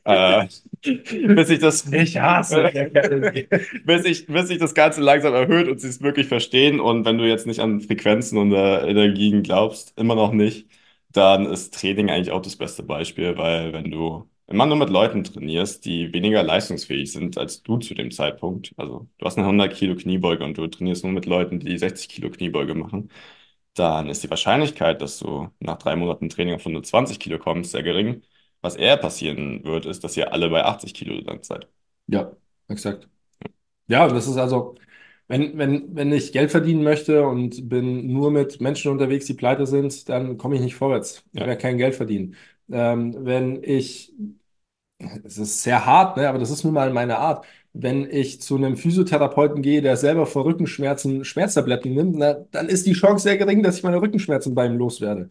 Äh, 0.05 0.47
bis 0.83 1.51
ich 1.51 1.59
das. 1.59 1.91
Ich 1.93 2.19
hasse. 2.19 2.71
bis, 3.85 4.05
ich, 4.05 4.27
bis 4.27 4.49
sich 4.49 4.59
das 4.59 4.75
Ganze 4.75 5.01
langsam 5.01 5.35
erhöht 5.35 5.69
und 5.69 5.81
sie 5.81 5.89
es 5.89 6.01
wirklich 6.03 6.29
verstehen. 6.29 6.81
Und 6.81 7.05
wenn 7.05 7.19
du 7.19 7.25
jetzt 7.29 7.47
nicht 7.47 7.61
an 7.61 7.81
Frequenzen 7.81 8.39
und 8.39 8.53
äh, 8.53 8.89
Energien 8.89 9.43
glaubst, 9.43 9.99
immer 9.99 10.15
noch 10.15 10.33
nicht, 10.33 10.69
dann 11.13 11.47
ist 11.47 11.75
Training 11.75 12.11
eigentlich 12.11 12.31
auch 12.31 12.43
das 12.43 12.57
beste 12.57 12.83
Beispiel, 12.83 13.37
weil 13.37 13.73
wenn 13.73 13.91
du 13.91 14.29
immer 14.47 14.67
nur 14.67 14.77
mit 14.77 14.91
Leuten 14.91 15.25
trainierst, 15.25 15.85
die 15.85 16.13
weniger 16.13 16.43
leistungsfähig 16.43 17.11
sind 17.13 17.37
als 17.39 17.63
du 17.63 17.79
zu 17.79 17.95
dem 17.95 18.11
Zeitpunkt, 18.11 18.73
also 18.77 19.09
du 19.19 19.27
hast 19.27 19.37
eine 19.39 19.47
100 19.47 19.75
Kilo 19.75 19.97
Kniebeuge 19.97 20.45
und 20.45 20.57
du 20.59 20.67
trainierst 20.69 21.03
nur 21.05 21.13
mit 21.13 21.27
Leuten, 21.27 21.59
die 21.61 21.77
60 21.79 22.09
Kilo 22.09 22.31
Kniebeuge 22.31 22.75
machen, 22.75 23.11
dann 23.75 24.09
ist 24.09 24.23
die 24.25 24.31
Wahrscheinlichkeit, 24.31 25.03
dass 25.03 25.19
du 25.19 25.49
nach 25.61 25.79
drei 25.79 25.97
Monaten 25.97 26.29
Training 26.29 26.55
auf 26.55 26.63
120 26.63 27.19
Kilo 27.21 27.39
kommst, 27.39 27.73
sehr 27.73 27.83
gering. 27.83 28.23
Was 28.63 28.77
eher 28.77 28.97
passieren 28.97 29.65
wird, 29.65 29.87
ist, 29.87 30.05
dass 30.05 30.17
ihr 30.17 30.33
alle 30.33 30.51
bei 30.51 30.65
80 30.65 30.95
Kilo 30.95 31.21
dann 31.23 31.43
seid. 31.43 31.69
Ja, 32.07 32.33
exakt. 32.69 33.09
Ja, 33.89 34.09
das 34.09 34.29
ist 34.29 34.39
also, 34.39 34.77
wenn, 35.29 35.59
wenn, 35.59 35.95
wenn 35.97 36.13
ich 36.13 36.33
Geld 36.33 36.51
verdienen 36.53 36.85
möchte 36.85 37.27
und 37.27 37.69
bin 37.69 38.09
nur 38.13 38.31
mit 38.33 38.61
Menschen 38.61 38.93
unterwegs, 38.93 39.27
die 39.27 39.35
pleite 39.35 39.67
sind, 39.67 40.09
dann 40.09 40.39
komme 40.39 40.57
ich 40.57 40.63
nicht 40.63 40.77
vorwärts. 40.77 41.25
Ich 41.33 41.41
werde 41.41 41.59
kein 41.59 41.79
Geld 41.79 41.95
verdienen. 41.97 42.37
Ähm, 42.71 43.15
wenn 43.27 43.63
ich, 43.65 44.13
es 45.25 45.39
ist 45.39 45.63
sehr 45.63 45.85
hart, 45.87 46.17
ne, 46.17 46.29
aber 46.29 46.39
das 46.39 46.51
ist 46.51 46.65
nun 46.65 46.75
mal 46.75 46.93
meine 46.93 47.19
Art. 47.19 47.45
Wenn 47.73 48.09
ich 48.11 48.41
zu 48.41 48.57
einem 48.57 48.77
Physiotherapeuten 48.77 49.61
gehe, 49.63 49.83
der 49.83 49.97
selber 49.99 50.27
vor 50.27 50.45
Rückenschmerzen 50.47 51.25
Schmerztabletten 51.25 51.93
nimmt, 51.95 52.17
na, 52.17 52.35
dann 52.53 52.69
ist 52.69 52.87
die 52.87 52.95
Chance 52.95 53.25
sehr 53.25 53.37
gering, 53.37 53.63
dass 53.63 53.77
ich 53.79 53.83
meine 53.83 54.01
Rückenschmerzen 54.01 54.55
bei 54.55 54.67
ihm 54.67 54.77
loswerde. 54.79 55.31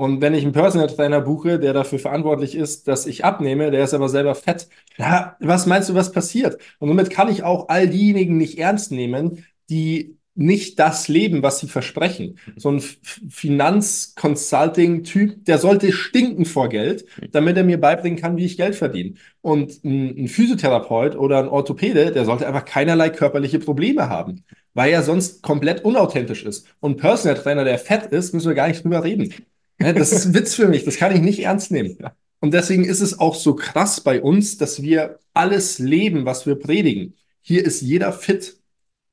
Und 0.00 0.22
wenn 0.22 0.32
ich 0.32 0.44
einen 0.44 0.54
Personal 0.54 0.86
Trainer 0.86 1.20
buche, 1.20 1.58
der 1.58 1.74
dafür 1.74 1.98
verantwortlich 1.98 2.54
ist, 2.54 2.88
dass 2.88 3.04
ich 3.04 3.22
abnehme, 3.22 3.70
der 3.70 3.84
ist 3.84 3.92
aber 3.92 4.08
selber 4.08 4.34
fett, 4.34 4.66
ja, 4.96 5.36
was 5.40 5.66
meinst 5.66 5.90
du, 5.90 5.94
was 5.94 6.10
passiert? 6.10 6.56
Und 6.78 6.88
somit 6.88 7.10
kann 7.10 7.28
ich 7.28 7.42
auch 7.42 7.68
all 7.68 7.86
diejenigen 7.86 8.38
nicht 8.38 8.58
ernst 8.58 8.92
nehmen, 8.92 9.44
die 9.68 10.16
nicht 10.34 10.78
das 10.78 11.08
leben, 11.08 11.42
was 11.42 11.58
sie 11.58 11.68
versprechen. 11.68 12.38
So 12.56 12.70
ein 12.70 12.80
Finanz-Consulting-Typ, 12.80 15.44
der 15.44 15.58
sollte 15.58 15.92
stinken 15.92 16.46
vor 16.46 16.70
Geld, 16.70 17.04
damit 17.32 17.58
er 17.58 17.64
mir 17.64 17.78
beibringen 17.78 18.18
kann, 18.18 18.38
wie 18.38 18.46
ich 18.46 18.56
Geld 18.56 18.76
verdiene. 18.76 19.16
Und 19.42 19.84
ein, 19.84 20.28
Physiotherapeut 20.28 21.14
oder 21.14 21.40
ein 21.40 21.48
Orthopäde, 21.48 22.10
der 22.10 22.24
sollte 22.24 22.46
einfach 22.46 22.64
keinerlei 22.64 23.10
körperliche 23.10 23.58
Probleme 23.58 24.08
haben, 24.08 24.44
weil 24.72 24.92
er 24.92 25.02
sonst 25.02 25.42
komplett 25.42 25.84
unauthentisch 25.84 26.46
ist. 26.46 26.66
Und 26.80 26.92
ein 26.92 26.96
Personal 26.96 27.36
Trainer, 27.36 27.64
der 27.64 27.78
fett 27.78 28.06
ist, 28.06 28.32
müssen 28.32 28.48
wir 28.48 28.54
gar 28.54 28.68
nicht 28.68 28.82
drüber 28.82 29.04
reden. 29.04 29.34
Ja, 29.80 29.92
das 29.92 30.12
ist 30.12 30.26
ein 30.26 30.34
Witz 30.34 30.54
für 30.54 30.68
mich, 30.68 30.84
das 30.84 30.96
kann 30.96 31.14
ich 31.14 31.22
nicht 31.22 31.40
ernst 31.40 31.70
nehmen. 31.70 31.96
Und 32.40 32.54
deswegen 32.54 32.84
ist 32.84 33.00
es 33.00 33.18
auch 33.18 33.34
so 33.34 33.54
krass 33.54 34.00
bei 34.00 34.22
uns, 34.22 34.58
dass 34.58 34.82
wir 34.82 35.20
alles 35.34 35.78
leben, 35.78 36.24
was 36.24 36.46
wir 36.46 36.56
predigen. 36.56 37.16
Hier 37.42 37.64
ist 37.64 37.80
jeder 37.80 38.12
fit. 38.12 38.58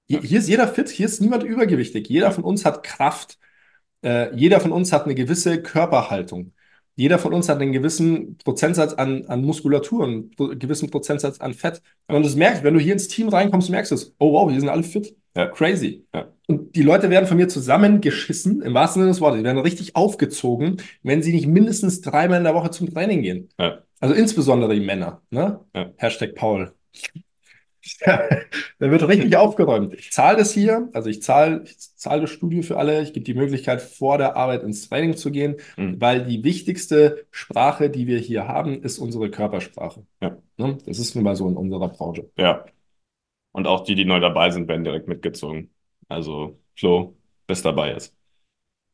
Hier, 0.07 0.21
hier 0.21 0.39
ist 0.39 0.47
jeder 0.47 0.67
fit, 0.67 0.89
hier 0.89 1.05
ist 1.05 1.21
niemand 1.21 1.43
übergewichtig. 1.43 2.07
Jeder 2.09 2.31
von 2.31 2.43
uns 2.43 2.65
hat 2.65 2.83
Kraft. 2.83 3.37
Äh, 4.03 4.35
jeder 4.35 4.59
von 4.59 4.71
uns 4.71 4.93
hat 4.93 5.05
eine 5.05 5.15
gewisse 5.15 5.61
Körperhaltung. 5.61 6.53
Jeder 6.97 7.19
von 7.19 7.31
uns 7.31 7.47
hat 7.47 7.61
einen 7.61 7.73
gewissen 7.73 8.37
Prozentsatz 8.39 8.93
an, 8.93 9.25
an 9.27 9.43
Muskulatur, 9.43 10.03
einen 10.03 10.31
gewissen 10.59 10.89
Prozentsatz 10.89 11.39
an 11.39 11.53
Fett. 11.53 11.83
Und 12.07 12.25
das 12.25 12.35
merkst, 12.35 12.63
wenn 12.63 12.73
du 12.73 12.79
hier 12.79 12.93
ins 12.93 13.07
Team 13.07 13.29
reinkommst, 13.29 13.69
merkst 13.69 13.91
du 13.91 13.95
es. 13.95 14.15
Oh 14.17 14.33
wow, 14.33 14.49
hier 14.49 14.59
sind 14.59 14.69
alle 14.69 14.81
fit. 14.81 15.15
Ja. 15.35 15.45
Crazy. 15.45 16.05
Ja. 16.15 16.27
Und 16.47 16.75
die 16.75 16.81
Leute 16.81 17.11
werden 17.11 17.27
von 17.27 17.37
mir 17.37 17.47
zusammengeschissen, 17.47 18.63
im 18.63 18.73
wahrsten 18.73 19.01
Sinne 19.01 19.11
des 19.11 19.21
Wortes. 19.21 19.37
Die 19.37 19.43
werden 19.43 19.59
richtig 19.59 19.95
aufgezogen, 19.95 20.77
wenn 21.03 21.21
sie 21.21 21.33
nicht 21.33 21.45
mindestens 21.45 22.01
dreimal 22.01 22.39
in 22.39 22.45
der 22.45 22.55
Woche 22.55 22.71
zum 22.71 22.91
Training 22.91 23.21
gehen. 23.21 23.49
Ja. 23.59 23.83
Also 23.99 24.15
insbesondere 24.15 24.73
die 24.73 24.85
Männer. 24.85 25.21
Ne? 25.29 25.59
Hashtag 25.97 26.33
Paul. 26.33 26.73
Ja, 28.05 28.27
da 28.79 28.91
wird 28.91 29.07
richtig 29.07 29.35
aufgeräumt. 29.35 29.93
Ich 29.93 30.11
zahle 30.11 30.37
das 30.37 30.51
hier, 30.51 30.89
also 30.93 31.09
ich 31.09 31.21
zahle 31.21 31.63
ich 31.65 31.77
zahl 31.79 32.21
das 32.21 32.29
Studio 32.29 32.61
für 32.61 32.77
alle. 32.77 33.01
Ich 33.01 33.13
gebe 33.13 33.23
die 33.23 33.33
Möglichkeit, 33.33 33.81
vor 33.81 34.17
der 34.17 34.35
Arbeit 34.35 34.63
ins 34.63 34.87
Training 34.87 35.15
zu 35.15 35.31
gehen, 35.31 35.57
mhm. 35.77 35.99
weil 35.99 36.25
die 36.25 36.43
wichtigste 36.43 37.25
Sprache, 37.31 37.89
die 37.89 38.07
wir 38.07 38.19
hier 38.19 38.47
haben, 38.47 38.83
ist 38.83 38.99
unsere 38.99 39.29
Körpersprache. 39.29 40.05
Ja. 40.21 40.37
Ne? 40.57 40.77
Das 40.85 40.99
ist 40.99 41.15
nun 41.15 41.23
mal 41.23 41.35
so 41.35 41.47
in 41.47 41.57
unserer 41.57 41.89
Branche. 41.89 42.29
Ja. 42.37 42.65
Und 43.51 43.67
auch 43.67 43.83
die, 43.83 43.95
die 43.95 44.05
neu 44.05 44.19
dabei 44.19 44.51
sind, 44.51 44.67
werden 44.67 44.83
direkt 44.83 45.07
mitgezogen. 45.07 45.71
Also 46.07 46.59
Flo, 46.75 47.17
bist 47.47 47.65
dabei 47.65 47.93
jetzt. 47.93 48.15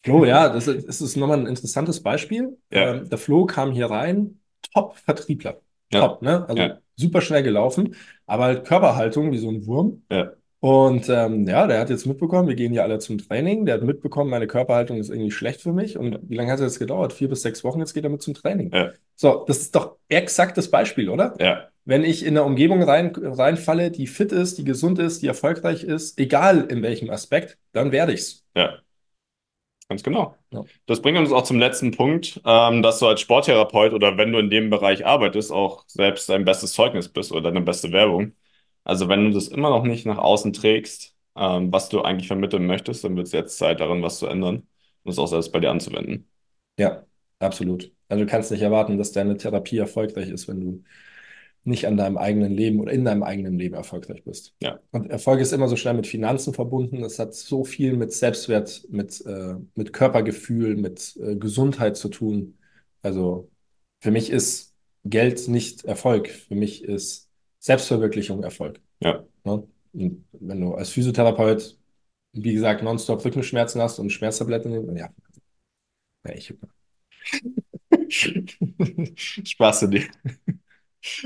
Flo, 0.03 0.25
ja, 0.25 0.50
das 0.50 0.67
ist, 0.67 0.88
das 0.88 1.01
ist 1.01 1.15
nochmal 1.15 1.39
ein 1.39 1.47
interessantes 1.47 2.01
Beispiel. 2.01 2.57
Ja. 2.71 2.95
Ähm, 2.95 3.09
der 3.09 3.17
Flo 3.17 3.45
kam 3.45 3.71
hier 3.71 3.88
rein, 3.88 4.39
Top-Vertriebler. 4.73 5.62
Ja. 5.93 6.01
Top, 6.01 6.21
ne? 6.21 6.47
Also 6.47 6.62
ja. 6.62 6.77
super 6.95 7.21
schnell 7.21 7.43
gelaufen, 7.43 7.95
aber 8.25 8.45
halt 8.45 8.65
Körperhaltung 8.65 9.31
wie 9.31 9.38
so 9.38 9.50
ein 9.50 9.65
Wurm. 9.65 10.03
Ja. 10.12 10.31
Und 10.63 11.09
ähm, 11.09 11.45
ja, 11.45 11.67
der 11.67 11.81
hat 11.81 11.89
jetzt 11.89 12.05
mitbekommen, 12.05 12.47
wir 12.47 12.55
gehen 12.55 12.73
ja 12.73 12.83
alle 12.83 12.97
zum 13.00 13.17
Training. 13.17 13.65
Der 13.65 13.75
hat 13.75 13.83
mitbekommen, 13.83 14.29
meine 14.29 14.47
Körperhaltung 14.47 14.97
ist 14.97 15.09
irgendwie 15.09 15.31
schlecht 15.31 15.59
für 15.59 15.73
mich. 15.73 15.97
Und 15.97 16.19
wie 16.23 16.35
lange 16.35 16.53
hat 16.53 16.59
es 16.59 16.63
jetzt 16.63 16.79
gedauert? 16.79 17.12
Vier 17.12 17.27
bis 17.27 17.41
sechs 17.41 17.65
Wochen, 17.65 17.79
jetzt 17.79 17.93
geht 17.93 18.05
er 18.05 18.09
mit 18.09 18.21
zum 18.21 18.33
Training. 18.33 18.71
Ja. 18.73 18.91
So, 19.17 19.43
das 19.45 19.57
ist 19.57 19.75
doch 19.75 19.97
exakt 20.07 20.57
das 20.57 20.71
Beispiel, 20.71 21.09
oder? 21.09 21.35
Ja. 21.38 21.67
Wenn 21.83 22.05
ich 22.05 22.23
in 22.25 22.38
eine 22.38 22.45
Umgebung 22.45 22.81
rein, 22.81 23.12
reinfalle, 23.13 23.91
die 23.91 24.07
fit 24.07 24.31
ist, 24.31 24.57
die 24.57 24.63
gesund 24.63 25.00
ist, 25.00 25.21
die 25.21 25.27
erfolgreich 25.27 25.83
ist, 25.83 26.17
egal 26.17 26.65
in 26.69 26.81
welchem 26.81 27.09
Aspekt, 27.09 27.57
dann 27.73 27.91
werde 27.91 28.13
ich's. 28.13 28.45
Ja. 28.55 28.75
Ganz 29.93 30.01
genau. 30.01 30.35
Ja. 30.50 30.63
Das 30.88 31.03
bringt 31.03 31.19
uns 31.19 31.31
auch 31.31 31.43
zum 31.43 31.59
letzten 31.59 31.91
Punkt, 31.91 32.41
ähm, 32.45 32.81
dass 32.81 32.97
du 32.97 33.05
als 33.05 33.21
Sporttherapeut 33.21 33.93
oder 33.93 34.17
wenn 34.17 34.31
du 34.31 34.39
in 34.39 34.50
dem 34.50 34.71
Bereich 34.71 35.05
arbeitest, 35.05 35.51
auch 35.51 35.83
selbst 35.85 36.27
dein 36.29 36.45
bestes 36.45 36.73
Zeugnis 36.73 37.09
bist 37.09 37.31
oder 37.31 37.41
deine 37.41 37.62
beste 37.62 37.91
Werbung. 37.91 38.31
Also 38.83 39.07
wenn 39.07 39.25
du 39.25 39.31
das 39.31 39.50
immer 39.50 39.69
noch 39.69 39.83
nicht 39.83 40.07
nach 40.07 40.17
außen 40.17 40.51
trägst, 40.51 41.15
ähm, 41.35 41.71
was 41.71 41.89
du 41.89 42.01
eigentlich 42.01 42.25
vermitteln 42.25 42.65
möchtest, 42.65 43.03
dann 43.03 43.15
wird 43.15 43.27
es 43.27 43.33
jetzt 43.33 43.59
Zeit 43.59 43.81
darin, 43.81 44.01
was 44.01 44.17
zu 44.17 44.25
ändern 44.25 44.67
und 45.03 45.12
es 45.12 45.19
auch 45.19 45.27
selbst 45.27 45.51
bei 45.51 45.59
dir 45.59 45.69
anzuwenden. 45.69 46.27
Ja, 46.79 47.05
absolut. 47.38 47.91
Also 48.09 48.25
du 48.25 48.31
kannst 48.31 48.50
nicht 48.50 48.63
erwarten, 48.63 48.97
dass 48.97 49.12
deine 49.12 49.38
Therapie 49.38 49.77
erfolgreich 49.77 50.29
ist, 50.29 50.47
wenn 50.47 50.59
du 50.59 50.83
nicht 51.65 51.88
an 51.88 51.96
deinem 51.96 52.17
eigenen 52.17 52.51
Leben 52.51 52.79
oder 52.79 52.91
in 52.91 53.05
deinem 53.05 53.24
eigenen 53.24 53.58
Leben 53.58 53.75
erfolgreich 53.75 54.24
bist. 54.24 54.53
Ja. 54.62 54.79
Und 54.91 55.10
Erfolg 55.10 55.39
ist 55.39 55.53
immer 55.53 55.67
so 55.67 55.75
schnell 55.75 55.93
mit 55.93 56.08
Finanzen 56.08 56.53
verbunden. 56.53 57.03
Es 57.03 57.20
hat 57.20 57.34
so 57.34 57.63
viel 57.63 57.96
mit 57.96 58.12
Selbstwert, 58.12 58.86
mit, 58.89 59.25
äh, 59.25 59.55
mit 59.75 59.93
Körpergefühl, 59.93 60.75
mit 60.75 61.17
äh, 61.22 61.36
Gesundheit 61.36 61.96
zu 61.96 62.10
tun. 62.10 62.58
Also 63.01 63.50
für 64.01 64.12
mich 64.12 64.29
ist 64.29 64.74
Geld 65.05 65.48
nicht 65.48 65.86
Erfolg. 65.86 66.29
Für 66.29 66.55
mich 66.55 66.84
ist 66.84 67.29
Selbstverwirklichung 67.60 68.43
Erfolg. 68.43 68.82
Ja. 69.00 69.24
ja? 69.46 69.63
Und 69.93 70.25
wenn 70.32 70.60
du 70.60 70.74
als 70.74 70.89
Physiotherapeut, 70.89 71.77
wie 72.34 72.53
gesagt, 72.53 72.84
nonstop 72.84 73.24
Rückenschmerzen 73.24 73.82
hast 73.82 74.00
und 74.00 74.10
Schmerztabletten 74.10 74.72
nimmst, 74.72 74.98
ja. 74.98 75.10
ja 76.27 76.36
ich. 76.36 76.53
Spaß 79.50 79.79
zu 79.79 79.88
dir. 79.88 80.03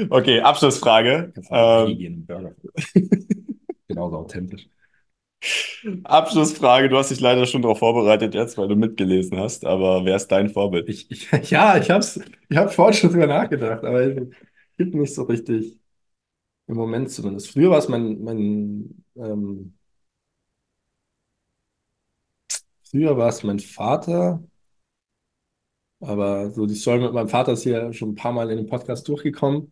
Okay, 0.09 0.41
Abschlussfrage. 0.41 1.33
Ähm, 1.51 2.25
Genauso 3.87 4.17
authentisch. 4.17 4.67
Abschlussfrage, 6.03 6.89
du 6.89 6.97
hast 6.97 7.11
dich 7.11 7.19
leider 7.19 7.45
schon 7.45 7.61
darauf 7.61 7.79
vorbereitet 7.79 8.33
jetzt, 8.33 8.57
weil 8.57 8.67
du 8.67 8.75
mitgelesen 8.75 9.37
hast, 9.39 9.65
aber 9.65 10.05
wer 10.05 10.15
ist 10.15 10.27
dein 10.29 10.49
Vorbild? 10.49 10.89
Ich, 10.89 11.09
ich, 11.11 11.29
ja, 11.51 11.77
ich 11.77 11.89
habe 11.89 12.03
ich 12.49 12.57
hab 12.57 12.73
vorhin 12.73 12.93
schon 12.95 13.11
drüber 13.11 13.27
nachgedacht, 13.27 13.83
aber 13.83 14.01
es 14.01 14.27
gibt 14.77 14.95
nicht 14.95 15.13
so 15.13 15.23
richtig, 15.23 15.77
im 16.67 16.77
Moment 16.77 17.11
zumindest. 17.11 17.51
Früher 17.51 17.71
war 17.71 17.79
es 17.79 17.89
mein, 17.89 18.23
mein 18.23 19.03
ähm, 19.17 19.73
früher 22.89 23.17
war 23.17 23.29
es 23.29 23.43
mein 23.43 23.59
Vater, 23.59 24.43
aber 25.99 26.51
so 26.51 26.65
die 26.65 26.75
Story 26.75 26.99
mit 26.99 27.13
meinem 27.13 27.29
Vater 27.29 27.53
ist 27.53 27.63
hier 27.63 27.91
schon 27.93 28.09
ein 28.11 28.15
paar 28.15 28.31
Mal 28.31 28.49
in 28.51 28.57
dem 28.57 28.67
Podcast 28.67 29.07
durchgekommen. 29.07 29.71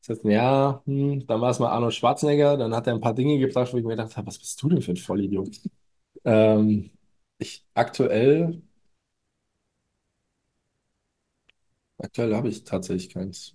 Das 0.00 0.18
heißt, 0.18 0.24
ja, 0.24 0.82
hm, 0.86 1.26
dann 1.26 1.40
war 1.40 1.50
es 1.50 1.58
mal 1.60 1.70
Arnold 1.70 1.94
Schwarzenegger, 1.94 2.56
dann 2.56 2.74
hat 2.74 2.86
er 2.88 2.94
ein 2.94 3.00
paar 3.00 3.14
Dinge 3.14 3.38
gebracht, 3.38 3.72
wo 3.72 3.78
ich 3.78 3.84
mir 3.84 3.90
gedacht 3.90 4.16
habe, 4.16 4.26
was 4.26 4.38
bist 4.38 4.60
du 4.62 4.68
denn 4.68 4.82
für 4.82 4.92
ein 4.92 4.96
Vollidiot? 4.96 5.60
Ähm, 6.24 6.90
ich 7.38 7.64
aktuell, 7.74 8.62
aktuell 11.98 12.34
habe 12.34 12.48
ich 12.48 12.64
tatsächlich 12.64 13.10
keins. 13.12 13.54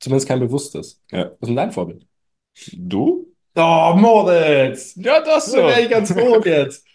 Zumindest 0.00 0.28
kein 0.28 0.40
bewusstes. 0.40 1.02
Ja. 1.10 1.26
Was 1.26 1.40
ist 1.40 1.48
denn 1.48 1.56
dein 1.56 1.72
Vorbild? 1.72 2.06
Du? 2.72 3.32
Oh, 3.54 3.94
Moritz! 3.96 4.94
Ja, 4.96 5.20
das 5.22 5.52
wäre 5.52 5.82
ich 5.82 5.90
ganz 5.90 6.12
froh 6.12 6.40
jetzt. 6.44 6.86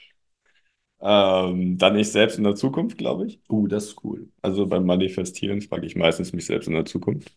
Ähm, 0.99 1.77
dann 1.77 1.95
ich 1.97 2.11
selbst 2.11 2.37
in 2.37 2.43
der 2.43 2.55
Zukunft, 2.55 2.97
glaube 2.97 3.27
ich. 3.27 3.39
Uh, 3.49 3.67
das 3.67 3.85
ist 3.85 4.03
cool. 4.03 4.29
Also 4.41 4.65
beim 4.65 4.85
Manifestieren 4.85 5.61
frage 5.61 5.85
ich 5.85 5.95
meistens 5.95 6.33
mich 6.33 6.45
selbst 6.45 6.67
in 6.67 6.73
der 6.73 6.85
Zukunft. 6.85 7.35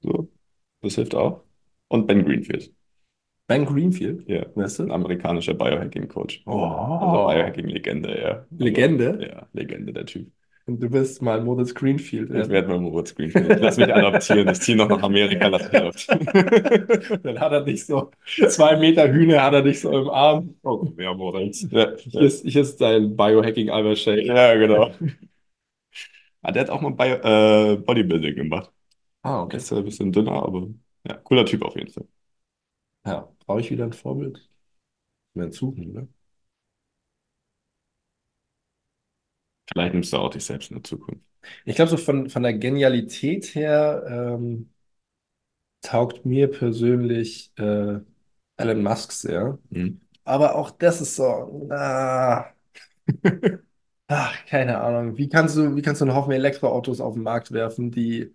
So, 0.00 0.30
das 0.80 0.94
hilft 0.94 1.14
auch. 1.14 1.42
Und 1.88 2.06
Ben 2.06 2.24
Greenfield. 2.24 2.72
Ben 3.46 3.64
Greenfield? 3.64 4.28
Ja, 4.28 4.46
weißt 4.54 4.78
du? 4.78 4.82
ein 4.84 4.92
amerikanischer 4.92 5.54
Biohacking-Coach. 5.54 6.42
Oh. 6.46 6.64
Also 6.64 7.26
Biohacking-Legende, 7.28 8.20
ja. 8.20 8.46
Legende? 8.50 9.10
Also, 9.10 9.22
ja, 9.22 9.48
Legende, 9.52 9.92
der 9.92 10.06
Typ. 10.06 10.30
Du 10.68 10.90
bist 10.90 11.22
mal 11.22 11.42
Moritz 11.42 11.74
Greenfield. 11.74 12.28
Ich 12.28 12.48
werde 12.50 12.68
mal 12.68 12.78
Moritz 12.78 13.14
Greenfield. 13.14 13.58
Lass 13.58 13.78
mich 13.78 13.94
adoptieren. 13.94 14.48
Ich 14.48 14.60
ziehe 14.60 14.76
noch 14.76 14.88
nach 14.88 15.02
Amerika, 15.02 15.46
lass 15.46 15.62
mich 15.64 15.80
adoptieren. 15.80 16.26
Dann 17.22 17.40
hat 17.40 17.52
er 17.52 17.64
nicht 17.64 17.86
so 17.86 18.10
zwei 18.50 18.76
Meter 18.76 19.10
Hühner, 19.10 19.42
hat 19.42 19.54
er 19.54 19.62
nicht 19.62 19.80
so 19.80 19.90
im 19.98 20.10
Arm. 20.10 20.56
Oh, 20.62 20.86
ja, 20.98 21.14
Moritz. 21.14 21.66
Ja, 21.70 21.96
hier, 21.96 22.20
ist, 22.20 22.46
hier 22.46 22.60
ist 22.60 22.78
dein 22.82 23.16
Biohacking 23.16 23.70
Albert 23.70 23.98
Shake. 23.98 24.26
Ja, 24.26 24.54
genau. 24.56 24.90
ah, 26.42 26.52
der 26.52 26.62
hat 26.62 26.70
auch 26.70 26.82
mal 26.82 26.90
Bio, 26.90 27.14
äh, 27.14 27.76
Bodybuilding 27.78 28.34
gemacht. 28.34 28.70
Ah, 29.22 29.44
okay. 29.44 29.56
Ist 29.56 29.72
ein 29.72 29.84
bisschen 29.84 30.12
dünner, 30.12 30.32
aber 30.32 30.68
ja, 31.08 31.14
cooler 31.14 31.46
Typ 31.46 31.62
auf 31.62 31.76
jeden 31.76 31.90
Fall. 31.90 32.06
Ja, 33.06 33.26
brauche 33.46 33.60
ich 33.60 33.70
wieder 33.70 33.84
ein 33.84 33.94
Vorbild? 33.94 34.46
Mehr 35.32 35.50
suchen, 35.50 35.90
oder? 35.92 36.08
Vielleicht 39.72 39.94
nimmst 39.94 40.12
du 40.12 40.16
auch 40.18 40.30
dich 40.30 40.44
selbst 40.44 40.70
in 40.70 40.76
der 40.76 40.84
Zukunft. 40.84 41.22
Ich 41.64 41.76
glaube, 41.76 41.90
so 41.90 41.96
von, 41.96 42.28
von 42.28 42.42
der 42.42 42.54
Genialität 42.54 43.54
her 43.54 44.04
ähm, 44.08 44.70
taugt 45.82 46.24
mir 46.26 46.50
persönlich 46.50 47.52
äh, 47.56 47.98
Elon 48.56 48.82
Musk 48.82 49.12
sehr. 49.12 49.58
Mhm. 49.70 50.00
Aber 50.24 50.56
auch 50.56 50.70
das 50.70 51.00
ist 51.00 51.16
so, 51.16 51.68
ah, 51.70 52.46
ach, 54.08 54.46
keine 54.46 54.80
Ahnung. 54.80 55.16
Wie 55.16 55.28
kannst 55.28 55.56
du, 55.56 55.76
wie 55.76 55.82
kannst 55.82 56.00
du 56.00 56.06
einen 56.06 56.14
Haufen 56.14 56.32
Elektroautos 56.32 57.00
auf 57.00 57.14
den 57.14 57.22
Markt 57.22 57.52
werfen, 57.52 57.90
die, 57.90 58.34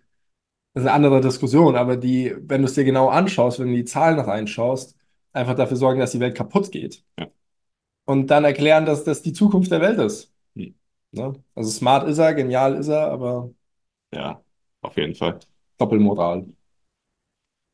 das 0.74 0.84
ist 0.84 0.88
eine 0.88 0.92
andere 0.92 1.22
Diskussion, 1.22 1.76
aber 1.76 1.96
die, 1.96 2.34
wenn 2.40 2.62
du 2.62 2.68
es 2.68 2.74
dir 2.74 2.84
genau 2.84 3.08
anschaust, 3.10 3.60
wenn 3.60 3.68
du 3.68 3.76
die 3.76 3.86
Zahlen 3.86 4.20
reinschaust, 4.20 4.96
einfach 5.32 5.56
dafür 5.56 5.78
sorgen, 5.78 6.00
dass 6.00 6.12
die 6.12 6.20
Welt 6.20 6.36
kaputt 6.36 6.72
geht. 6.72 7.04
Ja. 7.18 7.28
Und 8.06 8.28
dann 8.28 8.44
erklären, 8.44 8.86
dass 8.86 9.04
das 9.04 9.22
die 9.22 9.34
Zukunft 9.34 9.72
der 9.72 9.82
Welt 9.82 10.00
ist. 10.00 10.33
Ne? 11.14 11.32
Also 11.54 11.70
smart 11.70 12.08
ist 12.08 12.18
er, 12.18 12.34
genial 12.34 12.74
ist 12.74 12.88
er, 12.88 13.10
aber 13.10 13.50
Ja, 14.12 14.42
auf 14.82 14.96
jeden 14.96 15.14
Fall. 15.14 15.38
Doppelmoral. 15.78 16.46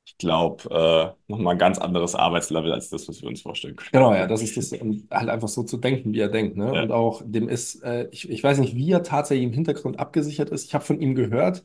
Ich 0.07 0.19
glaube, 0.19 1.17
äh, 1.29 1.31
nochmal 1.33 1.55
ein 1.55 1.59
ganz 1.59 1.79
anderes 1.79 2.15
Arbeitslevel 2.15 2.73
als 2.73 2.91
das, 2.91 3.07
was 3.09 3.23
wir 3.23 3.29
uns 3.29 3.43
vorstellen 3.43 3.77
können. 3.77 3.91
Genau, 3.93 4.13
ja, 4.13 4.27
das 4.27 4.43
ist 4.43 4.57
das, 4.57 4.73
und 4.73 5.09
halt 5.11 5.29
einfach 5.29 5.49
so 5.49 5.63
zu 5.63 5.77
denken, 5.77 6.13
wie 6.13 6.19
er 6.21 6.29
denkt, 6.29 6.57
ne? 6.57 6.73
Ja. 6.75 6.83
Und 6.83 6.91
auch 6.91 7.23
dem 7.25 7.49
ist, 7.49 7.83
äh, 7.85 8.09
ich, 8.11 8.29
ich 8.29 8.43
weiß 8.43 8.59
nicht, 8.59 8.75
wie 8.75 8.91
er 8.91 9.03
tatsächlich 9.03 9.47
im 9.47 9.53
Hintergrund 9.53 9.99
abgesichert 10.01 10.51
ist. 10.51 10.65
Ich 10.65 10.75
habe 10.75 10.85
von 10.85 11.01
ihm 11.01 11.15
gehört, 11.15 11.65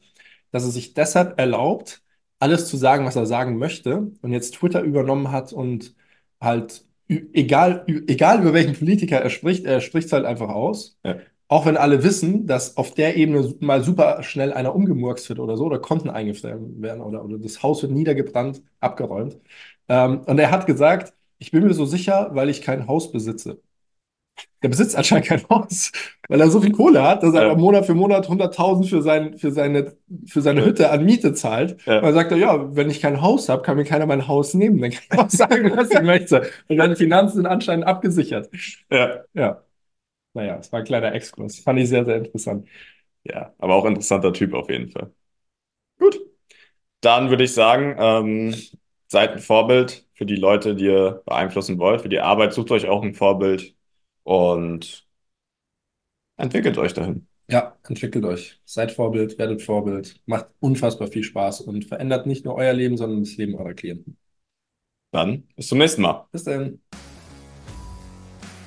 dass 0.51 0.63
er 0.63 0.69
sich 0.69 0.93
deshalb 0.93 1.39
erlaubt, 1.39 2.03
alles 2.39 2.67
zu 2.67 2.77
sagen, 2.77 3.05
was 3.05 3.15
er 3.15 3.25
sagen 3.25 3.57
möchte, 3.57 4.11
und 4.21 4.31
jetzt 4.31 4.55
Twitter 4.55 4.81
übernommen 4.81 5.31
hat 5.31 5.51
und 5.51 5.95
halt, 6.39 6.85
egal, 7.07 7.83
egal 7.87 8.41
über 8.41 8.53
welchen 8.53 8.75
Politiker 8.75 9.17
er 9.21 9.29
spricht, 9.31 9.65
er 9.65 9.81
spricht 9.81 10.07
es 10.07 10.13
halt 10.13 10.25
einfach 10.25 10.49
aus. 10.49 10.97
Ja. 11.03 11.17
Auch 11.55 11.65
wenn 11.65 11.77
alle 11.77 12.03
wissen, 12.03 12.47
dass 12.47 12.75
auf 12.77 12.93
der 12.93 13.15
Ebene 13.17 13.53
mal 13.61 13.81
super 13.83 14.23
schnell 14.23 14.51
einer 14.53 14.75
umgemurkst 14.75 15.29
wird 15.29 15.39
oder 15.39 15.55
so, 15.57 15.65
oder 15.65 15.79
Konten 15.79 16.09
eingefroren 16.09 16.81
werden 16.81 17.01
oder, 17.01 17.23
oder 17.23 17.37
das 17.37 17.63
Haus 17.63 17.81
wird 17.81 17.91
niedergebrannt, 17.93 18.61
abgeräumt. 18.81 19.37
Ähm, 19.87 20.21
und 20.25 20.39
er 20.39 20.51
hat 20.51 20.65
gesagt, 20.67 21.13
ich 21.39 21.51
bin 21.51 21.63
mir 21.63 21.73
so 21.73 21.85
sicher, 21.85 22.29
weil 22.33 22.49
ich 22.49 22.61
kein 22.61 22.87
Haus 22.87 23.11
besitze. 23.11 23.61
der 24.63 24.69
besitzt 24.69 24.95
anscheinend 24.95 25.27
kein 25.27 25.41
Haus, 25.49 25.91
weil 26.27 26.41
er 26.41 26.49
so 26.49 26.59
viel 26.61 26.71
Kohle 26.71 27.03
hat, 27.03 27.23
dass 27.23 27.33
er 27.33 27.43
Ja. 27.47 27.55
Monat 27.55 27.85
für 27.85 27.93
Monat 27.93 28.27
100.000 28.29 28.89
für, 28.89 29.01
sein, 29.01 29.37
für, 29.37 29.51
seine, 29.51 29.93
für 30.27 30.41
seine 30.41 30.61
Ja. 30.61 30.65
Hütte 30.65 30.89
an 30.91 31.05
Miete 31.05 31.33
zahlt. 31.33 31.77
Ja. 31.85 31.97
Und 31.97 32.03
dann 32.05 32.13
sagt 32.15 32.31
er, 32.31 32.37
ja, 32.37 32.75
wenn 32.75 32.89
ich 32.89 33.01
kein 33.01 33.21
Haus 33.21 33.47
habe, 33.49 33.61
kann 33.61 33.77
mir 33.77 33.85
keiner 33.85 34.05
mein 34.07 34.27
Haus 34.27 34.53
nehmen. 34.53 34.79
Dann 34.81 34.91
kann 34.91 35.03
ich 35.11 35.17
auch 35.19 35.29
sagen, 35.29 35.71
was 35.75 35.91
ich 35.91 36.01
möchte. 36.01 36.43
Und 36.67 36.77
seine 36.77 36.95
Finanzen 36.95 37.37
sind 37.37 37.45
anscheinend 37.45 37.85
abgesichert. 37.87 38.49
Ja. 38.91 39.23
Ja. 39.33 39.64
Naja, 40.35 40.57
es 40.59 40.71
war 40.71 40.79
ein 40.79 40.85
kleiner 40.85 41.13
Exkurs. 41.13 41.59
Fand 41.59 41.79
ich 41.79 41.89
sehr, 41.89 42.05
sehr 42.05 42.17
interessant. 42.17 42.67
Ja, 43.23 43.53
aber 43.57 43.75
auch 43.75 43.85
interessanter 43.85 44.33
Typ 44.33 44.53
auf 44.53 44.69
jeden 44.69 44.91
Fall. 44.91 45.11
Gut. 45.97 46.19
Dann 47.01 47.29
würde 47.29 47.45
ich 47.45 47.53
sagen, 47.53 47.95
ähm, 47.97 48.55
seid 49.07 49.31
ein 49.31 49.39
Vorbild 49.39 50.05
für 50.13 50.25
die 50.25 50.35
Leute, 50.35 50.75
die 50.75 50.85
ihr 50.85 51.21
beeinflussen 51.25 51.79
wollt. 51.79 52.01
Für 52.01 52.09
die 52.09 52.19
Arbeit 52.19 52.53
sucht 52.53 52.71
euch 52.71 52.87
auch 52.87 53.01
ein 53.01 53.13
Vorbild 53.13 53.75
und 54.23 55.07
entwickelt 56.37 56.77
euch 56.77 56.93
dahin. 56.93 57.27
Ja, 57.47 57.77
entwickelt 57.87 58.25
euch. 58.25 58.59
Seid 58.65 58.91
Vorbild, 58.91 59.37
werdet 59.37 59.61
Vorbild. 59.61 60.19
Macht 60.25 60.47
unfassbar 60.59 61.07
viel 61.07 61.23
Spaß 61.23 61.61
und 61.61 61.85
verändert 61.85 62.25
nicht 62.25 62.43
nur 62.43 62.55
euer 62.55 62.73
Leben, 62.73 62.97
sondern 62.97 63.21
das 63.21 63.37
Leben 63.37 63.55
eurer 63.55 63.73
Klienten. 63.73 64.17
Dann 65.11 65.47
bis 65.55 65.67
zum 65.67 65.77
nächsten 65.77 66.01
Mal. 66.01 66.27
Bis 66.31 66.43
dann. 66.43 66.81